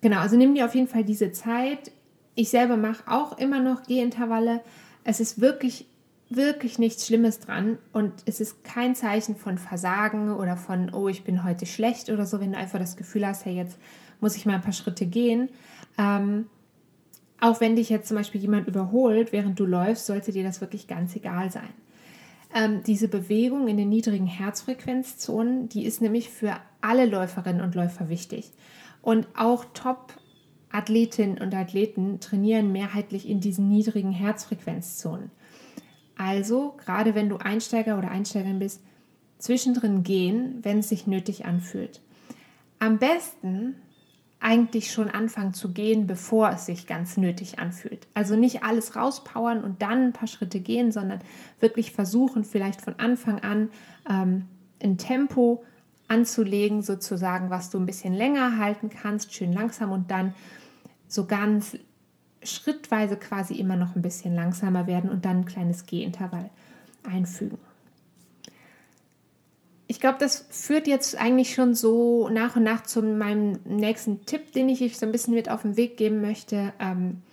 genau, 0.01 0.19
also 0.19 0.37
nimm 0.37 0.53
dir 0.53 0.65
auf 0.65 0.75
jeden 0.75 0.87
Fall 0.87 1.03
diese 1.03 1.31
Zeit. 1.31 1.91
Ich 2.35 2.49
selber 2.49 2.77
mache 2.77 3.03
auch 3.07 3.37
immer 3.37 3.59
noch 3.59 3.83
Gehintervalle. 3.83 4.61
Es 5.03 5.19
ist 5.19 5.41
wirklich, 5.41 5.87
wirklich 6.29 6.77
nichts 6.77 7.07
Schlimmes 7.07 7.39
dran 7.39 7.77
und 7.91 8.13
es 8.25 8.39
ist 8.39 8.63
kein 8.63 8.95
Zeichen 8.95 9.35
von 9.35 9.57
Versagen 9.57 10.33
oder 10.33 10.57
von, 10.57 10.93
oh, 10.93 11.07
ich 11.07 11.23
bin 11.23 11.43
heute 11.43 11.65
schlecht 11.65 12.09
oder 12.09 12.25
so, 12.25 12.39
wenn 12.39 12.51
du 12.51 12.57
einfach 12.57 12.79
das 12.79 12.95
Gefühl 12.95 13.25
hast, 13.25 13.45
hey, 13.45 13.55
jetzt 13.55 13.77
muss 14.19 14.35
ich 14.35 14.45
mal 14.45 14.55
ein 14.55 14.61
paar 14.61 14.73
Schritte 14.73 15.05
gehen. 15.05 15.49
Ähm, 15.97 16.47
auch 17.39 17.59
wenn 17.59 17.75
dich 17.75 17.89
jetzt 17.89 18.07
zum 18.07 18.17
Beispiel 18.17 18.39
jemand 18.39 18.67
überholt, 18.67 19.31
während 19.31 19.59
du 19.59 19.65
läufst, 19.65 20.05
sollte 20.05 20.31
dir 20.31 20.43
das 20.43 20.61
wirklich 20.61 20.87
ganz 20.87 21.15
egal 21.15 21.51
sein. 21.51 21.69
Ähm, 22.53 22.83
diese 22.85 23.07
Bewegung 23.07 23.67
in 23.67 23.77
den 23.77 23.89
niedrigen 23.89 24.27
Herzfrequenzzonen, 24.27 25.69
die 25.69 25.85
ist 25.85 26.01
nämlich 26.01 26.29
für 26.29 26.55
alle 26.81 27.05
Läuferinnen 27.05 27.61
und 27.61 27.75
Läufer 27.75 28.09
wichtig. 28.09 28.51
Und 29.01 29.27
auch 29.35 29.65
Top-Athletinnen 29.73 31.39
und 31.39 31.55
Athleten 31.55 32.19
trainieren 32.19 32.71
mehrheitlich 32.71 33.27
in 33.27 33.39
diesen 33.39 33.69
niedrigen 33.69 34.11
Herzfrequenzzonen. 34.11 35.31
Also, 36.17 36.75
gerade 36.77 37.15
wenn 37.15 37.29
du 37.29 37.37
Einsteiger 37.37 37.97
oder 37.97 38.11
Einsteigerin 38.11 38.59
bist, 38.59 38.81
zwischendrin 39.39 40.03
gehen, 40.03 40.59
wenn 40.61 40.79
es 40.79 40.89
sich 40.89 41.07
nötig 41.07 41.45
anfühlt. 41.45 42.01
Am 42.77 42.99
besten 42.99 43.75
eigentlich 44.41 44.91
schon 44.91 45.09
anfangen 45.09 45.53
zu 45.53 45.71
gehen, 45.71 46.07
bevor 46.07 46.49
es 46.49 46.65
sich 46.65 46.87
ganz 46.87 47.15
nötig 47.15 47.59
anfühlt. 47.59 48.07
Also 48.15 48.35
nicht 48.35 48.63
alles 48.63 48.95
rauspowern 48.95 49.63
und 49.63 49.81
dann 49.83 50.07
ein 50.07 50.13
paar 50.13 50.27
Schritte 50.27 50.59
gehen, 50.59 50.91
sondern 50.91 51.19
wirklich 51.59 51.91
versuchen, 51.91 52.43
vielleicht 52.43 52.81
von 52.81 52.95
Anfang 52.99 53.39
an 53.39 53.69
ähm, 54.09 54.47
ein 54.81 54.97
Tempo 54.97 55.63
anzulegen, 56.07 56.81
sozusagen, 56.81 57.51
was 57.51 57.69
du 57.69 57.77
ein 57.79 57.85
bisschen 57.85 58.13
länger 58.13 58.57
halten 58.57 58.89
kannst, 58.89 59.33
schön 59.33 59.53
langsam 59.53 59.91
und 59.91 60.09
dann 60.09 60.33
so 61.07 61.25
ganz 61.25 61.77
schrittweise 62.43 63.17
quasi 63.17 63.53
immer 63.53 63.75
noch 63.75 63.95
ein 63.95 64.01
bisschen 64.01 64.33
langsamer 64.33 64.87
werden 64.87 65.11
und 65.11 65.23
dann 65.23 65.41
ein 65.41 65.45
kleines 65.45 65.85
Gehintervall 65.85 66.49
einfügen 67.03 67.59
ich 69.91 69.99
glaube, 69.99 70.19
das 70.19 70.45
führt 70.49 70.87
jetzt 70.87 71.17
eigentlich 71.17 71.53
schon 71.53 71.75
so 71.75 72.29
nach 72.29 72.55
und 72.55 72.63
nach 72.63 72.83
zu 72.83 73.01
meinem 73.01 73.59
nächsten 73.65 74.25
Tipp, 74.25 74.53
den 74.53 74.69
ich 74.69 74.81
euch 74.81 74.97
so 74.97 75.05
ein 75.05 75.11
bisschen 75.11 75.33
mit 75.33 75.49
auf 75.49 75.63
den 75.63 75.75
Weg 75.75 75.97
geben 75.97 76.21
möchte. 76.21 76.71
Ähm, 76.79 77.23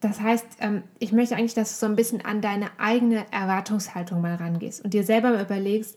das 0.00 0.20
heißt, 0.20 0.44
ähm, 0.60 0.82
ich 0.98 1.12
möchte 1.12 1.34
eigentlich, 1.34 1.54
dass 1.54 1.70
du 1.70 1.86
so 1.86 1.90
ein 1.90 1.96
bisschen 1.96 2.22
an 2.22 2.42
deine 2.42 2.68
eigene 2.78 3.24
Erwartungshaltung 3.32 4.20
mal 4.20 4.34
rangehst 4.34 4.84
und 4.84 4.92
dir 4.92 5.04
selber 5.04 5.30
mal 5.30 5.42
überlegst, 5.42 5.96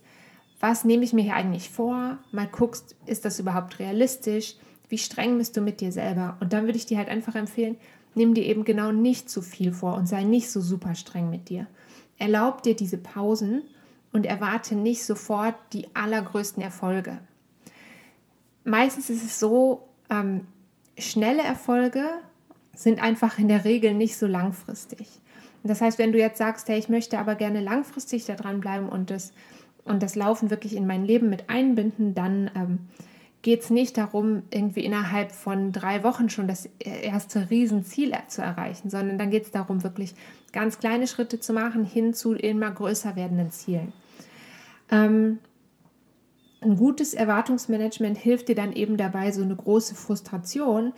was 0.61 0.85
nehme 0.85 1.03
ich 1.03 1.11
mir 1.11 1.23
hier 1.23 1.35
eigentlich 1.35 1.69
vor? 1.69 2.17
Mal 2.31 2.47
guckst, 2.47 2.95
ist 3.05 3.25
das 3.25 3.41
überhaupt 3.41 3.77
realistisch? 3.79 4.55
Wie 4.87 4.97
streng 4.97 5.37
bist 5.37 5.57
du 5.57 5.59
mit 5.59 5.81
dir 5.81 5.91
selber? 5.91 6.37
Und 6.39 6.53
dann 6.53 6.63
würde 6.63 6.77
ich 6.77 6.85
dir 6.85 6.97
halt 6.97 7.09
einfach 7.09 7.35
empfehlen, 7.35 7.75
nimm 8.15 8.35
dir 8.35 8.45
eben 8.45 8.63
genau 8.63 8.93
nicht 8.93 9.29
zu 9.29 9.41
viel 9.41 9.73
vor 9.73 9.95
und 9.95 10.07
sei 10.07 10.23
nicht 10.23 10.49
so 10.49 10.61
super 10.61 10.95
streng 10.95 11.29
mit 11.29 11.49
dir. 11.49 11.67
Erlaub 12.17 12.63
dir 12.63 12.77
diese 12.77 12.97
Pausen 12.97 13.63
und 14.11 14.25
erwarte 14.25 14.75
nicht 14.75 15.03
sofort 15.03 15.55
die 15.73 15.87
allergrößten 15.95 16.61
Erfolge. 16.63 17.19
Meistens 18.63 19.09
ist 19.09 19.23
es 19.23 19.39
so, 19.39 19.87
ähm, 20.09 20.47
schnelle 20.97 21.43
Erfolge 21.43 22.05
sind 22.75 23.01
einfach 23.01 23.39
in 23.39 23.47
der 23.47 23.65
Regel 23.65 23.93
nicht 23.93 24.17
so 24.17 24.27
langfristig. 24.27 25.07
Das 25.63 25.81
heißt, 25.81 25.99
wenn 25.99 26.11
du 26.11 26.17
jetzt 26.17 26.37
sagst, 26.37 26.69
hey, 26.69 26.79
ich 26.79 26.89
möchte 26.89 27.19
aber 27.19 27.35
gerne 27.35 27.61
langfristig 27.61 28.25
da 28.25 28.35
dranbleiben 28.35 28.87
und 28.87 29.09
das, 29.09 29.33
und 29.83 30.01
das 30.01 30.15
Laufen 30.15 30.49
wirklich 30.49 30.75
in 30.75 30.87
mein 30.87 31.03
Leben 31.03 31.29
mit 31.29 31.49
einbinden, 31.49 32.15
dann 32.15 32.49
ähm, 32.55 32.79
geht 33.41 33.61
es 33.61 33.69
nicht 33.69 33.97
darum, 33.97 34.43
irgendwie 34.51 34.85
innerhalb 34.85 35.31
von 35.31 35.71
drei 35.71 36.03
Wochen 36.03 36.29
schon 36.29 36.47
das 36.47 36.69
erste 36.79 37.49
Riesenziel 37.49 38.13
zu 38.27 38.41
erreichen, 38.41 38.89
sondern 38.89 39.17
dann 39.17 39.31
geht 39.31 39.43
es 39.43 39.51
darum, 39.51 39.83
wirklich 39.83 40.13
ganz 40.51 40.79
kleine 40.79 41.07
Schritte 41.07 41.39
zu 41.39 41.53
machen 41.53 41.83
hin 41.83 42.13
zu 42.13 42.33
immer 42.33 42.71
größer 42.71 43.15
werdenden 43.15 43.51
Zielen. 43.51 43.93
Ähm, 44.91 45.39
ein 46.61 46.75
gutes 46.75 47.13
Erwartungsmanagement 47.13 48.17
hilft 48.17 48.49
dir 48.49 48.55
dann 48.55 48.73
eben 48.73 48.97
dabei, 48.97 49.31
so 49.31 49.41
eine 49.41 49.55
große 49.55 49.95
Frustration, 49.95 50.93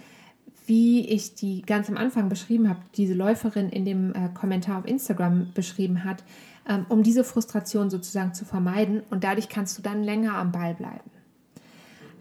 wie 0.66 1.08
ich 1.08 1.36
die 1.36 1.62
ganz 1.62 1.90
am 1.90 1.98
Anfang 1.98 2.30
beschrieben 2.30 2.70
habe, 2.70 2.80
diese 2.96 3.14
Läuferin 3.14 3.70
in 3.70 3.86
dem 3.86 4.14
äh, 4.14 4.30
Kommentar 4.34 4.80
auf 4.80 4.88
Instagram 4.88 5.52
beschrieben 5.54 6.04
hat, 6.04 6.24
ähm, 6.68 6.86
um 6.90 7.04
diese 7.04 7.24
Frustration 7.24 7.90
sozusagen 7.90 8.34
zu 8.34 8.46
vermeiden 8.46 9.04
und 9.10 9.24
dadurch 9.24 9.50
kannst 9.50 9.78
du 9.78 9.82
dann 9.82 10.04
länger 10.04 10.36
am 10.36 10.52
Ball 10.52 10.74
bleiben. 10.74 11.12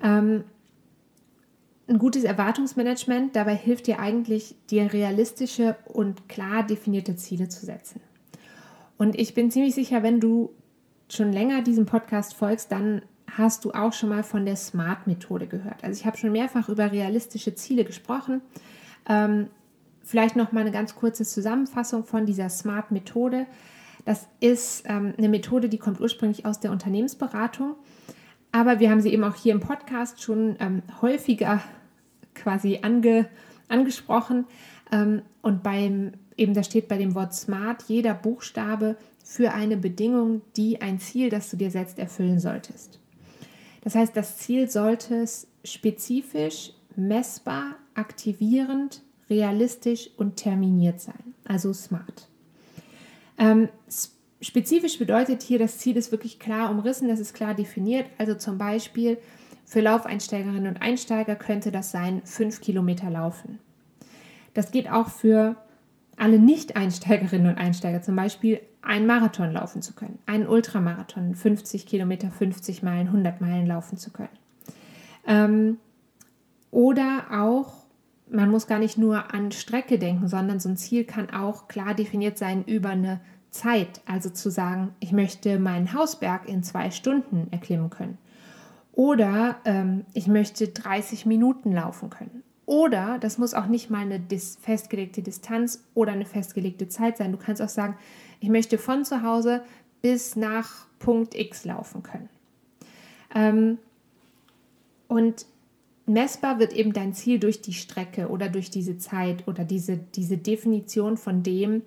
Ähm, 0.03 0.45
ein 1.91 1.99
gutes 1.99 2.23
Erwartungsmanagement 2.25 3.35
dabei 3.35 3.57
hilft 3.57 3.89
dir 3.89 3.99
eigentlich, 3.99 4.55
dir 4.71 4.93
realistische 4.93 5.77
und 5.87 6.29
klar 6.29 6.63
definierte 6.63 7.17
Ziele 7.17 7.49
zu 7.49 7.67
setzen. 7.67 8.01
Und 8.97 9.19
ich 9.19 9.35
bin 9.35 9.51
ziemlich 9.51 9.75
sicher, 9.75 10.03
wenn 10.03 10.21
du 10.21 10.51
schon 11.09 11.33
länger 11.33 11.63
diesem 11.63 11.87
Podcast 11.87 12.35
folgst, 12.35 12.71
dann 12.71 13.03
hast 13.37 13.65
du 13.65 13.73
auch 13.73 13.93
schon 13.93 14.09
mal 14.09 14.23
von 14.23 14.45
der 14.45 14.57
SMART-Methode 14.57 15.49
gehört. 15.49 15.83
Also 15.83 15.99
ich 15.99 16.07
habe 16.07 16.17
schon 16.17 16.33
mehrfach 16.33 16.69
über 16.69 16.93
realistische 16.93 17.55
Ziele 17.55 17.85
gesprochen. 17.85 18.41
Ähm, 19.09 19.49
vielleicht 20.05 20.37
noch 20.37 20.53
mal 20.53 20.61
eine 20.61 20.71
ganz 20.71 20.95
kurze 20.95 21.25
Zusammenfassung 21.25 22.05
von 22.05 22.25
dieser 22.25 22.49
SMART-Methode. 22.49 23.47
Das 24.05 24.29
ist 24.39 24.85
ähm, 24.87 25.15
eine 25.19 25.29
Methode, 25.29 25.69
die 25.69 25.79
kommt 25.79 26.01
ursprünglich 26.01 26.47
aus 26.47 26.61
der 26.61 26.71
Unternehmensberatung, 26.71 27.75
aber 28.53 28.81
wir 28.81 28.91
haben 28.91 29.01
sie 29.01 29.13
eben 29.13 29.25
auch 29.25 29.35
hier 29.35 29.53
im 29.53 29.61
Podcast 29.61 30.23
schon 30.23 30.57
ähm, 30.59 30.83
häufiger 31.01 31.61
quasi 32.41 32.81
ange, 32.83 33.29
angesprochen. 33.69 34.47
Ähm, 34.91 35.23
und 35.43 35.63
beim 35.63 36.13
eben 36.41 36.55
da 36.55 36.63
steht 36.63 36.89
bei 36.89 36.97
dem 36.97 37.15
Wort 37.15 37.35
Smart 37.35 37.85
jeder 37.87 38.15
Buchstabe 38.15 38.97
für 39.23 39.53
eine 39.53 39.77
Bedingung, 39.77 40.41
die 40.57 40.81
ein 40.81 40.99
Ziel, 40.99 41.29
das 41.29 41.51
du 41.51 41.57
dir 41.57 41.71
setzt, 41.71 41.99
erfüllen 41.99 42.41
solltest. 42.41 42.99
Das 43.83 43.95
heißt, 43.95 44.17
das 44.17 44.39
Ziel 44.39 44.69
sollte 44.69 45.25
spezifisch, 45.65 46.73
messbar, 46.97 47.77
aktivierend, 47.95 49.03
realistisch 49.29 50.11
und 50.17 50.37
terminiert 50.37 51.01
sein, 51.01 51.35
also 51.45 51.73
smart. 51.73 52.29
Ähm, 53.39 53.69
spezifisch 54.41 54.99
bedeutet 54.99 55.43
hier, 55.43 55.59
das 55.59 55.79
Ziel 55.79 55.97
ist 55.97 56.11
wirklich 56.11 56.39
klar 56.39 56.71
umrissen, 56.71 57.09
das 57.09 57.21
ist 57.21 57.35
klar 57.35 57.55
definiert. 57.55 58.07
Also 58.19 58.35
zum 58.35 58.59
Beispiel 58.59 59.19
für 59.71 59.81
Laufeinsteigerinnen 59.81 60.67
und 60.67 60.83
Einsteiger 60.83 61.37
könnte 61.37 61.71
das 61.71 61.93
sein, 61.93 62.23
fünf 62.25 62.61
Kilometer 62.61 63.09
laufen. 63.09 63.61
Das 64.53 64.73
geht 64.73 64.91
auch 64.91 65.11
für 65.11 65.55
alle 66.17 66.41
Nicht-Einsteigerinnen 66.41 67.47
und 67.47 67.57
Einsteiger, 67.57 68.03
zum 68.03 68.17
Beispiel 68.17 68.61
einen 68.83 69.07
Marathon 69.07 69.53
laufen 69.53 69.81
zu 69.81 69.95
können, 69.95 70.19
einen 70.27 70.49
Ultramarathon, 70.49 71.37
50 71.37 71.87
Kilometer, 71.87 72.33
50 72.33 72.83
Meilen, 72.83 73.07
100 73.07 73.41
Meilen 73.41 73.65
laufen 73.65 73.97
zu 73.97 74.11
können. 74.11 74.37
Ähm, 75.25 75.79
oder 76.73 77.27
auch, 77.31 77.85
man 78.29 78.51
muss 78.51 78.67
gar 78.67 78.81
nicht 78.81 78.99
nur 78.99 79.33
an 79.33 79.53
Strecke 79.53 80.01
denken, 80.01 80.27
sondern 80.27 80.59
so 80.59 80.69
ein 80.69 80.77
Ziel 80.77 81.05
kann 81.05 81.31
auch 81.31 81.69
klar 81.69 81.95
definiert 81.95 82.39
sein 82.39 82.65
über 82.65 82.89
eine 82.89 83.21
Zeit. 83.51 84.01
Also 84.05 84.31
zu 84.31 84.51
sagen, 84.51 84.97
ich 84.99 85.13
möchte 85.13 85.61
meinen 85.61 85.95
Hausberg 85.95 86.49
in 86.49 86.65
zwei 86.65 86.91
Stunden 86.91 87.47
erklimmen 87.53 87.91
können. 87.91 88.19
Oder 88.93 89.61
ähm, 89.65 90.05
ich 90.15 90.27
möchte 90.27 90.69
30 90.69 91.27
Minuten 91.27 91.73
laufen 91.73 92.11
können. 92.11 92.43
Oder 92.67 93.19
das 93.19 93.39
muss 93.39 93.55
auch 93.55 93.67
nicht 93.67 93.91
mal 93.91 94.03
eine 94.03 94.21
festgelegte 94.61 95.23
Distanz 95.23 95.85
oder 95.95 96.13
eine 96.13 96.25
festgelegte 96.25 96.89
Zeit 96.89 97.17
sein. 97.17 97.33
Du 97.33 97.39
kannst 97.39 97.61
auch 97.61 97.69
sagen, 97.69 97.97
ich 98.41 98.49
möchte 98.49 98.79
von 98.79 99.05
zu 99.05 99.23
Hause 99.23 99.63
bis 100.03 100.37
nach 100.37 100.87
Punkt 100.99 101.35
X 101.35 101.65
laufen 101.65 102.03
können. 102.03 102.29
Ähm, 103.35 103.79
und 105.09 105.47
messbar 106.07 106.59
wird 106.59 106.73
eben 106.73 106.93
dein 106.93 107.15
Ziel 107.15 107.39
durch 107.39 107.61
die 107.61 107.73
Strecke 107.73 108.29
oder 108.29 108.49
durch 108.49 108.71
diese 108.71 108.99
Zeit 108.99 109.49
oder 109.49 109.65
diese, 109.65 109.97
diese 109.97 110.39
Definition 110.39 111.17
von 111.17 111.43
dem, 111.43 111.83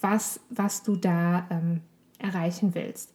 was, 0.00 0.40
was 0.50 0.82
du 0.82 0.96
da 0.96 1.46
ähm, 1.50 1.80
erreichen 2.18 2.74
willst. 2.74 3.14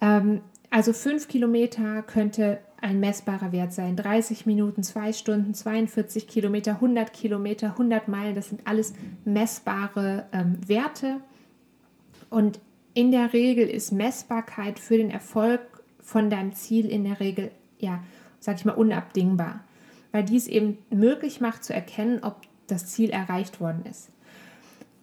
Ähm, 0.00 0.40
also 0.72 0.94
fünf 0.94 1.28
Kilometer 1.28 2.02
könnte 2.02 2.58
ein 2.80 2.98
messbarer 2.98 3.52
Wert 3.52 3.74
sein. 3.74 3.94
30 3.94 4.46
Minuten, 4.46 4.82
2 4.82 5.12
Stunden, 5.12 5.52
42 5.52 6.26
Kilometer, 6.26 6.72
100 6.72 7.12
Kilometer, 7.12 7.72
100 7.72 8.08
Meilen, 8.08 8.34
das 8.34 8.48
sind 8.48 8.66
alles 8.66 8.94
messbare 9.26 10.26
ähm, 10.32 10.56
Werte. 10.66 11.20
Und 12.30 12.58
in 12.94 13.10
der 13.10 13.34
Regel 13.34 13.68
ist 13.68 13.92
Messbarkeit 13.92 14.78
für 14.78 14.96
den 14.96 15.10
Erfolg 15.10 15.60
von 16.00 16.30
deinem 16.30 16.54
Ziel 16.54 16.86
in 16.88 17.04
der 17.04 17.20
Regel, 17.20 17.50
ja, 17.78 18.02
sag 18.40 18.56
ich 18.56 18.64
mal, 18.64 18.72
unabdingbar. 18.72 19.64
weil 20.10 20.24
die 20.24 20.36
es 20.36 20.46
eben 20.46 20.78
möglich 20.90 21.42
macht 21.42 21.64
zu 21.64 21.74
erkennen, 21.74 22.20
ob 22.22 22.36
das 22.66 22.86
Ziel 22.86 23.10
erreicht 23.10 23.60
worden 23.60 23.84
ist. 23.90 24.08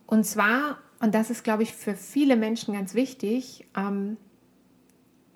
Und 0.07 0.25
zwar, 0.25 0.79
und 0.99 1.13
das 1.13 1.29
ist, 1.29 1.43
glaube 1.43 1.61
ich, 1.61 1.73
für 1.73 1.93
viele 1.93 2.35
Menschen 2.35 2.73
ganz 2.73 2.95
wichtig, 2.95 3.67
ähm, 3.77 4.17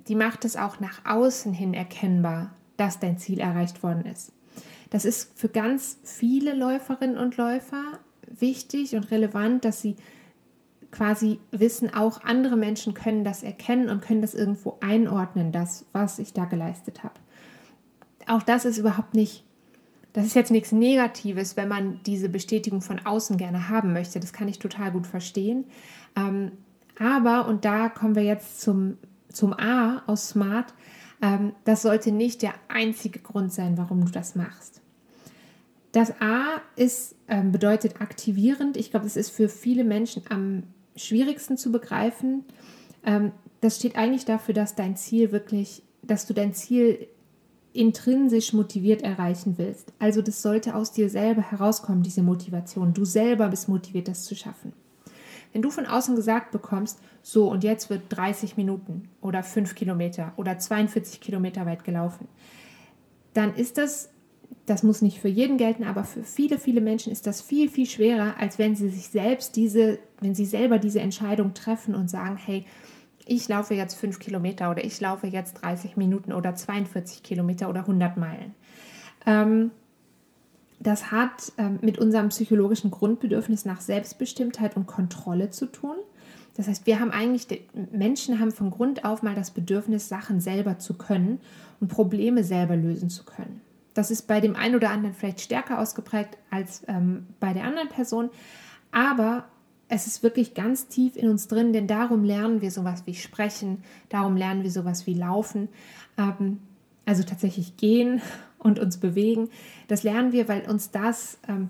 die 0.08 0.16
macht 0.16 0.46
es 0.46 0.56
auch 0.56 0.80
nach 0.80 1.06
außen 1.06 1.54
hin 1.54 1.74
erkennbar, 1.74 2.52
dass 2.78 3.00
dein 3.00 3.18
Ziel 3.18 3.40
erreicht 3.40 3.84
worden 3.84 4.06
ist. 4.06 4.32
Das 4.90 5.06
ist 5.06 5.38
für 5.38 5.50
ganz 5.50 5.98
viele 6.04 6.54
Läuferinnen 6.54 7.18
und 7.18 7.38
Läufer 7.38 8.00
wichtig 8.28 8.96
und 8.96 9.10
relevant, 9.12 9.66
dass 9.66 9.82
sie 9.82 9.96
quasi 10.92 11.40
wissen, 11.52 11.94
auch 11.94 12.24
andere 12.24 12.56
Menschen 12.56 12.94
können 12.94 13.24
das 13.24 13.44
erkennen 13.44 13.90
und 13.90 14.02
können 14.02 14.22
das 14.22 14.36
irgendwo 14.36 14.78
einordnen, 14.80 15.52
das, 15.52 15.86
was 15.92 16.20
ich 16.20 16.34
da 16.34 16.46
geleistet 16.46 17.04
habe. 17.04 17.16
Auch 18.28 18.44
das 18.44 18.64
ist 18.64 18.78
überhaupt 18.78 19.16
nicht, 19.16 19.44
das 20.14 20.26
ist 20.28 20.36
jetzt 20.36 20.52
nichts 20.52 20.72
Negatives, 20.72 21.58
wenn 21.58 21.68
man 21.68 22.00
diese 22.06 22.30
Bestätigung 22.30 22.82
von 22.82 23.04
außen 23.04 23.38
gerne 23.38 23.70
haben 23.70 23.92
möchte. 23.94 24.20
Das 24.20 24.32
kann 24.32 24.48
ich 24.48 24.60
total 24.60 24.92
gut 24.92 25.08
verstehen. 25.08 25.66
Ähm, 26.16 26.52
aber, 27.00 27.48
und 27.48 27.66
da 27.66 27.90
kommen 27.90 28.16
wir 28.16 28.24
jetzt 28.24 28.62
zum, 28.62 28.98
zum 29.34 29.54
A 29.54 30.04
aus 30.08 30.30
Smart, 30.30 30.74
ähm, 31.22 31.54
das 31.66 31.82
sollte 31.82 32.12
nicht 32.12 32.42
der 32.42 32.54
einzige 32.68 33.20
Grund 33.20 33.52
sein, 33.52 33.78
warum 33.78 34.06
du 34.06 34.12
das 34.12 34.36
machst. 34.36 34.82
Das 35.92 36.12
A 36.22 36.62
ist, 36.76 37.16
ähm, 37.28 37.52
bedeutet 37.52 38.02
aktivierend. 38.02 38.78
Ich 38.78 38.92
glaube, 38.92 39.06
es 39.06 39.16
ist 39.16 39.30
für 39.30 39.48
viele 39.48 39.84
Menschen 39.84 40.24
am 40.30 40.64
schwierigsten 40.96 41.58
zu 41.58 41.72
begreifen. 41.72 42.46
Ähm, 43.06 43.32
das 43.62 43.78
steht 43.78 43.96
eigentlich 43.96 44.26
dafür, 44.26 44.54
dass 44.54 44.76
dein 44.76 44.96
Ziel 44.96 45.32
wirklich, 45.32 45.84
dass 46.02 46.26
du 46.26 46.34
dein 46.34 46.54
Ziel 46.54 47.08
intrinsisch 47.74 48.54
motiviert 48.54 49.02
erreichen 49.02 49.58
willst. 49.58 49.94
Also 50.00 50.22
das 50.22 50.42
sollte 50.42 50.76
aus 50.76 50.92
dir 50.92 51.10
selber 51.10 51.42
herauskommen, 51.42 52.04
diese 52.04 52.22
Motivation. 52.22 52.94
Du 52.94 53.06
selber 53.06 53.48
bist 53.50 53.68
motiviert, 53.70 54.08
das 54.08 54.26
zu 54.26 54.36
schaffen. 54.36 54.74
Wenn 55.54 55.62
du 55.62 55.70
von 55.70 55.86
außen 55.86 56.16
gesagt 56.16 56.52
bekommst, 56.52 57.00
so 57.22 57.50
und 57.50 57.64
jetzt 57.64 57.90
wird 57.90 58.02
30 58.10 58.58
Minuten 58.58 59.10
oder 59.22 59.44
5 59.44 59.76
Kilometer 59.76 60.34
oder 60.36 60.58
42 60.58 61.22
Kilometer 61.22 61.66
weit 61.66 61.84
gelaufen, 61.84 62.28
dann 63.34 63.56
ist 63.56 63.78
das 63.78 64.10
das 64.66 64.84
muss 64.84 65.02
nicht 65.02 65.20
für 65.20 65.28
jeden 65.28 65.58
gelten, 65.58 65.84
aber 65.84 66.04
für 66.04 66.24
viele, 66.24 66.58
viele 66.58 66.82
Menschen 66.82 67.12
ist 67.12 67.28
das 67.28 67.42
viel, 67.42 67.70
viel 67.70 67.86
schwerer, 67.86 68.36
als 68.40 68.60
wenn 68.60 68.76
sie 68.76 68.90
sich 68.90 69.08
selbst 69.08 69.56
diese, 69.56 70.00
wenn 70.22 70.36
sie 70.36 70.46
selber 70.46 70.80
diese 70.80 71.02
Entscheidung 71.02 71.54
treffen 71.54 71.96
und 71.96 72.10
sagen, 72.10 72.38
hey, 72.38 72.66
ich 73.26 73.48
laufe 73.48 73.74
jetzt 73.74 73.96
fünf 73.96 74.20
Kilometer 74.20 74.72
oder 74.72 74.84
ich 74.84 75.00
laufe 75.00 75.28
jetzt 75.28 75.62
30 75.64 75.98
Minuten 75.98 76.34
oder 76.34 76.56
42 76.56 77.24
Kilometer 77.24 77.70
oder 77.70 77.82
100 77.82 78.18
Meilen. 78.18 78.54
Ähm, 79.26 79.72
das 80.84 81.12
hat 81.12 81.54
ähm, 81.58 81.80
mit 81.82 81.98
unserem 81.98 82.30
psychologischen 82.30 82.92
Grundbedürfnis 82.92 83.66
nach 83.66 83.82
Selbstbestimmtheit 83.82 84.76
und 84.76 84.86
Kontrolle 84.86 85.50
zu 85.50 85.66
tun. 85.66 85.96
Das 86.56 86.68
heißt, 86.68 86.86
wir 86.86 87.00
haben 87.00 87.12
eigentlich, 87.12 87.48
Menschen 87.92 88.40
haben 88.40 88.52
von 88.52 88.70
Grund 88.70 89.06
auf 89.06 89.24
mal 89.24 89.34
das 89.34 89.52
Bedürfnis, 89.52 90.08
Sachen 90.08 90.40
selber 90.40 90.78
zu 90.78 90.94
können 90.94 91.40
und 91.80 91.88
Probleme 91.88 92.44
selber 92.44 92.76
lösen 92.76 93.10
zu 93.10 93.24
können. 93.24 93.62
Das 93.94 94.12
ist 94.12 94.28
bei 94.28 94.40
dem 94.40 94.56
einen 94.56 94.76
oder 94.76 94.90
anderen 94.90 95.16
vielleicht 95.16 95.42
stärker 95.42 95.80
ausgeprägt 95.80 96.38
als 96.52 96.84
ähm, 96.88 97.28
bei 97.40 97.54
der 97.54 97.64
anderen 97.64 97.90
Person. 97.90 98.30
Aber 98.92 99.46
es 99.88 100.08
ist 100.08 100.24
wirklich 100.24 100.54
ganz 100.54 100.88
tief 100.88 101.16
in 101.16 101.30
uns 101.30 101.48
drin, 101.48 101.74
denn 101.74 101.88
darum 101.88 102.24
lernen 102.24 102.62
wir 102.62 102.72
sowas 102.72 103.04
wie 103.06 103.16
Sprechen, 103.16 103.84
darum 104.10 104.38
lernen 104.38 104.64
wir 104.64 104.72
sowas 104.72 105.06
wie 105.08 105.14
Laufen, 105.14 105.70
ähm, 106.18 106.60
also 107.06 107.24
tatsächlich 107.24 107.78
gehen 107.78 108.22
und 108.64 108.80
uns 108.80 108.98
bewegen. 108.98 109.50
Das 109.88 110.04
lernen 110.04 110.32
wir, 110.32 110.48
weil 110.48 110.68
uns 110.70 110.92
das 110.92 111.38
ähm, 111.48 111.70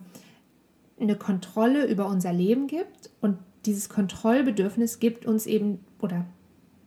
eine 0.99 1.15
Kontrolle 1.15 1.85
über 1.87 2.07
unser 2.07 2.31
Leben 2.31 2.67
gibt 2.67 3.09
und 3.19 3.37
dieses 3.65 3.89
Kontrollbedürfnis 3.89 4.99
gibt 4.99 5.25
uns 5.25 5.45
eben 5.45 5.79
oder 5.99 6.25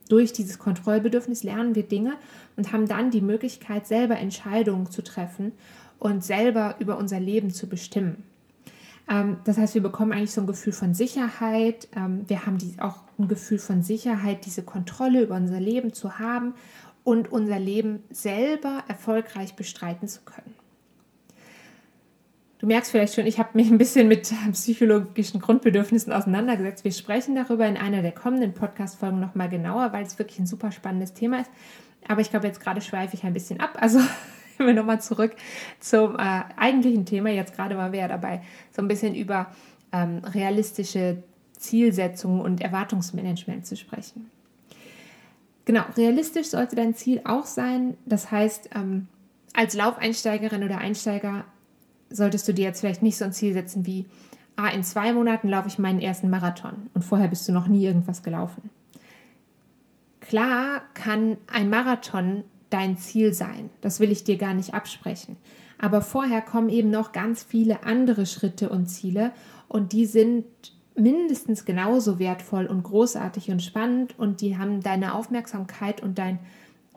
durch 0.09 0.33
dieses 0.33 0.59
Kontrollbedürfnis 0.59 1.43
lernen 1.43 1.75
wir 1.75 1.83
Dinge 1.83 2.15
und 2.57 2.73
haben 2.73 2.87
dann 2.87 3.11
die 3.11 3.21
Möglichkeit, 3.21 3.87
selber 3.87 4.17
Entscheidungen 4.17 4.91
zu 4.91 5.03
treffen 5.03 5.53
und 5.99 6.23
selber 6.23 6.77
über 6.79 6.97
unser 6.99 7.19
Leben 7.19 7.51
zu 7.51 7.69
bestimmen. 7.69 8.23
Ähm, 9.09 9.39
das 9.45 9.59
heißt, 9.59 9.75
wir 9.75 9.83
bekommen 9.83 10.13
eigentlich 10.13 10.33
so 10.33 10.41
ein 10.43 10.47
Gefühl 10.47 10.73
von 10.73 10.95
Sicherheit. 10.95 11.89
Ähm, 11.97 12.25
wir 12.29 12.47
haben 12.47 12.59
die, 12.59 12.77
auch 12.79 13.03
ein 13.19 13.29
Gefühl 13.29 13.59
von 13.59 13.83
Sicherheit, 13.83 14.47
diese 14.47 14.63
Kontrolle 14.63 15.23
über 15.23 15.37
unser 15.37 15.61
Leben 15.61 15.93
zu 15.93 16.19
haben 16.19 16.55
und 17.07 17.31
unser 17.31 17.61
Leben 17.61 18.03
selber 18.11 18.83
erfolgreich 18.89 19.55
bestreiten 19.55 20.09
zu 20.09 20.23
können. 20.23 20.57
Du 22.59 22.67
merkst 22.67 22.91
vielleicht 22.91 23.15
schon, 23.15 23.27
ich 23.27 23.39
habe 23.39 23.51
mich 23.53 23.71
ein 23.71 23.79
bisschen 23.79 24.09
mit 24.09 24.35
psychologischen 24.53 25.41
Grundbedürfnissen 25.41 26.13
auseinandergesetzt. 26.13 26.83
Wir 26.83 26.91
sprechen 26.91 27.37
darüber 27.37 27.65
in 27.65 27.77
einer 27.77 28.03
der 28.03 28.11
kommenden 28.11 28.55
Podcast-Folgen 28.55 29.21
nochmal 29.21 29.49
genauer, 29.49 29.93
weil 29.93 30.05
es 30.05 30.19
wirklich 30.19 30.41
ein 30.41 30.49
super 30.49 30.73
spannendes 30.73 31.15
Thema 31.15 31.43
ist. 31.43 31.51
Aber 32.09 32.23
ich 32.23 32.31
glaube, 32.31 32.49
jetzt 32.49 32.61
gerade 32.61 32.81
schweife 32.81 33.15
ich 33.15 33.23
ein 33.23 33.35
bisschen 33.35 33.61
ab. 33.61 33.79
Also 33.81 34.01
wir 34.59 34.75
nochmal 34.75 35.01
zurück 35.01 35.37
zum 35.79 36.19
äh, 36.19 36.43
eigentlichen 36.57 37.07
Thema. 37.07 37.31
Jetzt 37.31 37.55
gerade 37.55 37.77
waren 37.77 37.93
wir 37.93 38.01
ja 38.01 38.09
dabei, 38.09 38.43
so 38.73 38.83
ein 38.83 38.89
bisschen 38.89 39.15
über 39.15 39.55
ähm, 39.93 40.23
realistische 40.25 41.23
Zielsetzungen 41.57 42.41
und 42.41 42.61
Erwartungsmanagement 42.63 43.65
zu 43.65 43.77
sprechen. 43.77 44.29
Genau, 45.67 45.83
realistisch 45.97 46.47
sollte 46.47 46.77
dein 46.77 46.95
Ziel 46.95 47.21
auch 47.25 47.45
sein. 47.45 47.97
Das 48.07 48.31
heißt, 48.31 48.71
ähm, 48.75 49.09
als 49.53 49.75
Laufeinsteigerin 49.75 50.63
oder 50.63 50.79
Einsteiger 50.79 51.45
solltest 52.09 52.47
du 52.47 52.55
dir 52.55 52.67
jetzt 52.67 52.81
vielleicht 52.81 53.03
nicht 53.03 53.19
so 53.19 53.25
ein 53.25 53.33
Ziel 53.33 53.53
setzen 53.53 53.85
wie, 53.85 54.07
ah, 54.55 54.69
in 54.69 54.85
zwei 54.85 55.13
Monaten 55.13 55.49
laufe 55.49 55.69
ich 55.69 55.79
meinen 55.79 56.01
ersten 56.01 56.31
Marathon 56.31 56.89
und 56.95 57.05
vorher 57.05 57.27
bist 57.27 57.49
du 57.49 57.53
noch 57.53 57.67
nie 57.67 57.85
irgendwas 57.85 58.23
gelaufen. 58.23 58.71
Klar 60.21 60.83
kann 60.95 61.37
ein 61.49 61.69
Marathon 61.69 62.45
dein 62.71 62.97
Ziel 62.97 63.33
sein, 63.33 63.71
das 63.81 63.99
will 63.99 64.13
ich 64.13 64.23
dir 64.23 64.39
gar 64.39 64.55
nicht 64.55 64.73
absprechen. 64.73 65.37
Aber 65.79 66.01
vorher 66.01 66.43
kommen 66.43 66.69
eben 66.69 66.91
noch 66.91 67.11
ganz 67.11 67.43
viele 67.43 67.83
andere 67.83 68.25
Schritte 68.27 68.69
und 68.69 68.87
Ziele 68.87 69.33
und 69.69 69.93
die 69.93 70.07
sind 70.07 70.45
mindestens 70.97 71.65
genauso 71.65 72.19
wertvoll 72.19 72.67
und 72.67 72.83
großartig 72.83 73.51
und 73.51 73.63
spannend 73.63 74.19
und 74.19 74.41
die 74.41 74.59
haben 74.59 74.81
deine 74.81 75.15
Aufmerksamkeit 75.15 76.03
und 76.03 76.19
dein, 76.19 76.39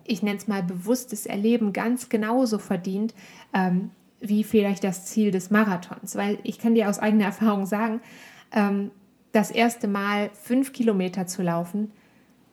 ich 0.06 0.24
nenne 0.24 0.38
es 0.38 0.48
mal, 0.48 0.64
bewusstes 0.64 1.26
Erleben 1.26 1.74
ganz 1.74 2.10
genauso 2.10 2.60
verdient, 2.60 3.14
ähm, 3.54 3.92
wie 4.22 4.44
vielleicht 4.44 4.84
das 4.84 5.06
Ziel 5.06 5.32
des 5.32 5.50
Marathons. 5.52 6.16
Weil 6.16 6.40
ich 6.44 6.60
kann 6.60 6.76
dir 6.76 6.90
aus 6.90 7.00
eigener 7.00 7.26
Erfahrung 7.26 7.66
sagen, 7.66 8.02
ähm, 8.52 8.92
das 9.32 9.52
erste 9.52 9.88
Mal 9.88 10.30
fünf 10.34 10.74
Kilometer 10.74 11.28
zu 11.28 11.44
laufen, 11.44 11.92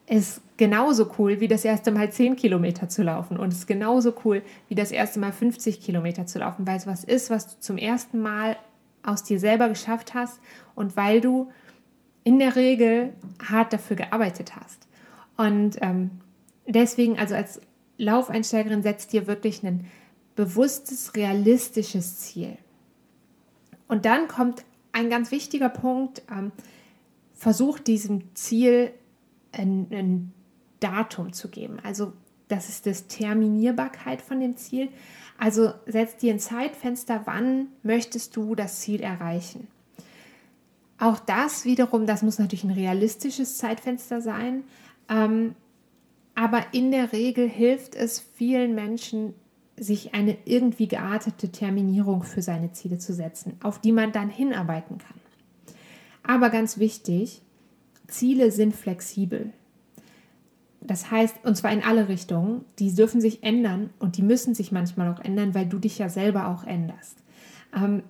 ist 0.07 0.41
genauso 0.55 1.11
cool 1.17 1.39
wie 1.41 1.47
das 1.47 1.65
erste 1.65 1.91
Mal 1.91 2.11
zehn 2.11 2.35
Kilometer 2.35 2.87
zu 2.87 3.03
laufen. 3.03 3.37
Und 3.37 3.51
ist 3.51 3.67
genauso 3.67 4.13
cool 4.23 4.41
wie 4.69 4.75
das 4.75 4.91
erste 4.91 5.19
Mal 5.19 5.33
50 5.33 5.81
Kilometer 5.81 6.25
zu 6.25 6.39
laufen, 6.39 6.65
weil 6.65 6.77
es 6.77 6.87
was 6.87 7.03
ist, 7.03 7.29
was 7.29 7.55
du 7.55 7.59
zum 7.59 7.77
ersten 7.77 8.19
Mal 8.19 8.57
aus 9.07 9.23
dir 9.23 9.39
selber 9.39 9.69
geschafft 9.69 10.13
hast 10.13 10.39
und 10.75 10.95
weil 10.95 11.21
du 11.21 11.51
in 12.23 12.39
der 12.39 12.55
Regel 12.55 13.13
hart 13.49 13.71
dafür 13.71 13.95
gearbeitet 13.95 14.55
hast. 14.55 14.87
Und 15.37 15.77
ähm, 15.81 16.11
deswegen, 16.67 17.17
also 17.17 17.35
als 17.35 17.61
Laufeinsteigerin, 17.97 18.83
setzt 18.83 19.13
dir 19.13 19.27
wirklich 19.27 19.65
einen 19.65 19.87
bewusstes, 20.35 21.15
realistisches 21.15 22.17
Ziel. 22.17 22.57
Und 23.87 24.05
dann 24.05 24.27
kommt 24.27 24.65
ein 24.91 25.09
ganz 25.09 25.31
wichtiger 25.31 25.69
Punkt, 25.69 26.21
ähm, 26.29 26.51
versucht 27.33 27.87
diesem 27.87 28.35
Ziel 28.35 28.91
ein, 29.53 29.87
ein 29.91 30.33
Datum 30.79 31.31
zu 31.31 31.49
geben. 31.49 31.79
Also 31.81 32.11
das 32.47 32.69
ist 32.69 32.85
das 32.85 33.07
Terminierbarkeit 33.07 34.21
von 34.21 34.39
dem 34.39 34.57
Ziel. 34.57 34.89
Also 35.37 35.73
setz 35.85 36.17
dir 36.17 36.33
ein 36.33 36.39
Zeitfenster, 36.39 37.21
wann 37.25 37.67
möchtest 37.83 38.35
du 38.35 38.55
das 38.55 38.79
Ziel 38.79 39.01
erreichen. 39.01 39.67
Auch 40.99 41.19
das 41.19 41.65
wiederum, 41.65 42.07
das 42.07 42.23
muss 42.23 42.39
natürlich 42.39 42.63
ein 42.63 42.71
realistisches 42.71 43.57
Zeitfenster 43.57 44.21
sein. 44.21 44.63
Ähm, 45.09 45.55
aber 46.33 46.65
in 46.71 46.91
der 46.91 47.13
Regel 47.13 47.47
hilft 47.47 47.95
es 47.95 48.19
vielen 48.19 48.73
Menschen, 48.73 49.33
sich 49.79 50.15
eine 50.15 50.37
irgendwie 50.45 50.87
geartete 50.87 51.51
Terminierung 51.51 52.23
für 52.23 52.41
seine 52.41 52.71
Ziele 52.71 52.97
zu 52.97 53.13
setzen, 53.13 53.57
auf 53.61 53.79
die 53.79 53.91
man 53.91 54.11
dann 54.11 54.29
hinarbeiten 54.29 54.97
kann. 54.97 55.19
Aber 56.23 56.49
ganz 56.49 56.79
wichtig, 56.79 57.41
Ziele 58.07 58.51
sind 58.51 58.75
flexibel. 58.75 59.53
Das 60.87 61.11
heißt, 61.11 61.35
und 61.43 61.55
zwar 61.55 61.71
in 61.71 61.83
alle 61.83 62.07
Richtungen, 62.07 62.65
die 62.79 62.93
dürfen 62.93 63.21
sich 63.21 63.43
ändern 63.43 63.89
und 63.99 64.17
die 64.17 64.21
müssen 64.21 64.55
sich 64.55 64.71
manchmal 64.71 65.13
auch 65.13 65.19
ändern, 65.19 65.53
weil 65.53 65.65
du 65.65 65.79
dich 65.79 65.97
ja 65.97 66.09
selber 66.09 66.47
auch 66.47 66.63
änderst. 66.63 67.17
Ähm, 67.75 68.03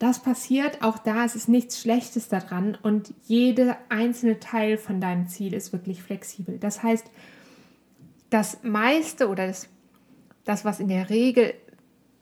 das 0.00 0.18
passiert, 0.18 0.82
auch 0.82 0.98
da 0.98 1.24
ist 1.24 1.48
nichts 1.48 1.80
Schlechtes 1.80 2.28
daran 2.28 2.76
und 2.82 3.14
jeder 3.26 3.78
einzelne 3.88 4.40
Teil 4.40 4.76
von 4.76 5.00
deinem 5.00 5.28
Ziel 5.28 5.54
ist 5.54 5.72
wirklich 5.72 6.02
flexibel. 6.02 6.58
Das 6.58 6.82
heißt, 6.82 7.06
das 8.28 8.58
meiste 8.64 9.28
oder 9.28 9.46
das 9.46 9.68
das, 10.44 10.64
was 10.64 10.80
in 10.80 10.88
der 10.88 11.10
Regel 11.10 11.54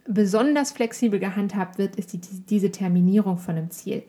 besonders 0.06 0.72
flexibel 0.72 1.18
gehandhabt 1.18 1.78
wird, 1.78 1.96
ist 1.96 2.12
die, 2.12 2.18
diese 2.18 2.70
Terminierung 2.70 3.38
von 3.38 3.56
einem 3.56 3.70
Ziel. 3.70 4.02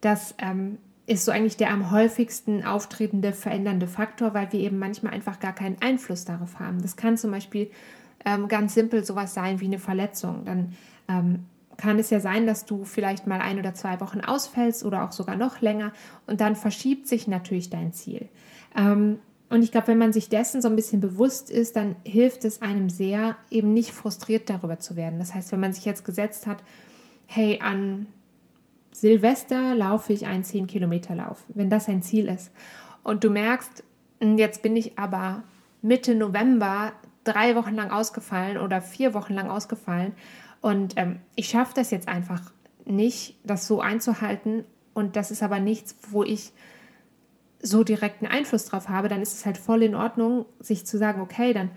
Das 0.00 0.34
ähm, 0.38 0.78
ist 1.06 1.24
so 1.24 1.32
eigentlich 1.32 1.56
der 1.56 1.70
am 1.70 1.90
häufigsten 1.90 2.64
auftretende 2.64 3.32
verändernde 3.32 3.86
Faktor, 3.86 4.32
weil 4.34 4.50
wir 4.52 4.60
eben 4.60 4.78
manchmal 4.78 5.12
einfach 5.12 5.38
gar 5.38 5.54
keinen 5.54 5.76
Einfluss 5.80 6.24
darauf 6.24 6.58
haben. 6.58 6.80
Das 6.80 6.96
kann 6.96 7.18
zum 7.18 7.30
Beispiel 7.30 7.70
ähm, 8.24 8.48
ganz 8.48 8.74
simpel 8.74 9.04
sowas 9.04 9.34
sein 9.34 9.60
wie 9.60 9.66
eine 9.66 9.78
Verletzung. 9.78 10.44
Dann 10.44 10.74
ähm, 11.08 11.44
kann 11.76 11.98
es 11.98 12.10
ja 12.10 12.20
sein, 12.20 12.46
dass 12.46 12.64
du 12.64 12.84
vielleicht 12.84 13.26
mal 13.26 13.40
ein 13.40 13.58
oder 13.58 13.74
zwei 13.74 14.00
Wochen 14.00 14.20
ausfällst 14.20 14.84
oder 14.84 15.04
auch 15.04 15.12
sogar 15.12 15.36
noch 15.36 15.60
länger 15.60 15.92
und 16.26 16.40
dann 16.40 16.56
verschiebt 16.56 17.06
sich 17.06 17.26
natürlich 17.26 17.68
dein 17.68 17.92
Ziel. 17.92 18.28
Ähm, 18.76 19.18
und 19.50 19.62
ich 19.62 19.72
glaube, 19.72 19.88
wenn 19.88 19.98
man 19.98 20.12
sich 20.12 20.28
dessen 20.28 20.62
so 20.62 20.68
ein 20.68 20.76
bisschen 20.76 21.00
bewusst 21.00 21.50
ist, 21.50 21.76
dann 21.76 21.96
hilft 22.04 22.44
es 22.44 22.62
einem 22.62 22.88
sehr, 22.88 23.36
eben 23.50 23.72
nicht 23.72 23.90
frustriert 23.90 24.48
darüber 24.48 24.78
zu 24.78 24.96
werden. 24.96 25.18
Das 25.18 25.34
heißt, 25.34 25.52
wenn 25.52 25.60
man 25.60 25.72
sich 25.72 25.84
jetzt 25.84 26.04
gesetzt 26.04 26.46
hat, 26.46 26.62
hey, 27.26 27.60
an 27.60 28.06
Silvester 28.94 29.74
laufe 29.74 30.12
ich 30.12 30.26
einen 30.26 30.44
10 30.44 30.66
Kilometer 30.66 31.14
Lauf, 31.14 31.44
wenn 31.48 31.68
das 31.68 31.88
ein 31.88 32.02
Ziel 32.02 32.28
ist. 32.28 32.52
Und 33.02 33.24
du 33.24 33.30
merkst, 33.30 33.84
hm, 34.20 34.38
jetzt 34.38 34.62
bin 34.62 34.76
ich 34.76 34.98
aber 34.98 35.42
Mitte 35.82 36.14
November 36.14 36.92
drei 37.24 37.56
Wochen 37.56 37.74
lang 37.74 37.90
ausgefallen 37.90 38.56
oder 38.56 38.80
vier 38.80 39.12
Wochen 39.12 39.34
lang 39.34 39.50
ausgefallen 39.50 40.12
und 40.64 40.94
ähm, 40.96 41.20
ich 41.36 41.48
schaffe 41.48 41.74
das 41.74 41.90
jetzt 41.90 42.08
einfach 42.08 42.40
nicht, 42.86 43.36
das 43.44 43.66
so 43.66 43.82
einzuhalten. 43.82 44.64
Und 44.94 45.14
das 45.14 45.30
ist 45.30 45.42
aber 45.42 45.60
nichts, 45.60 45.94
wo 46.08 46.24
ich 46.24 46.52
so 47.60 47.84
direkten 47.84 48.26
Einfluss 48.26 48.64
drauf 48.64 48.88
habe, 48.88 49.10
dann 49.10 49.20
ist 49.20 49.34
es 49.34 49.44
halt 49.44 49.58
voll 49.58 49.82
in 49.82 49.94
Ordnung, 49.94 50.46
sich 50.60 50.86
zu 50.86 50.96
sagen, 50.96 51.20
okay, 51.20 51.52
dann 51.52 51.70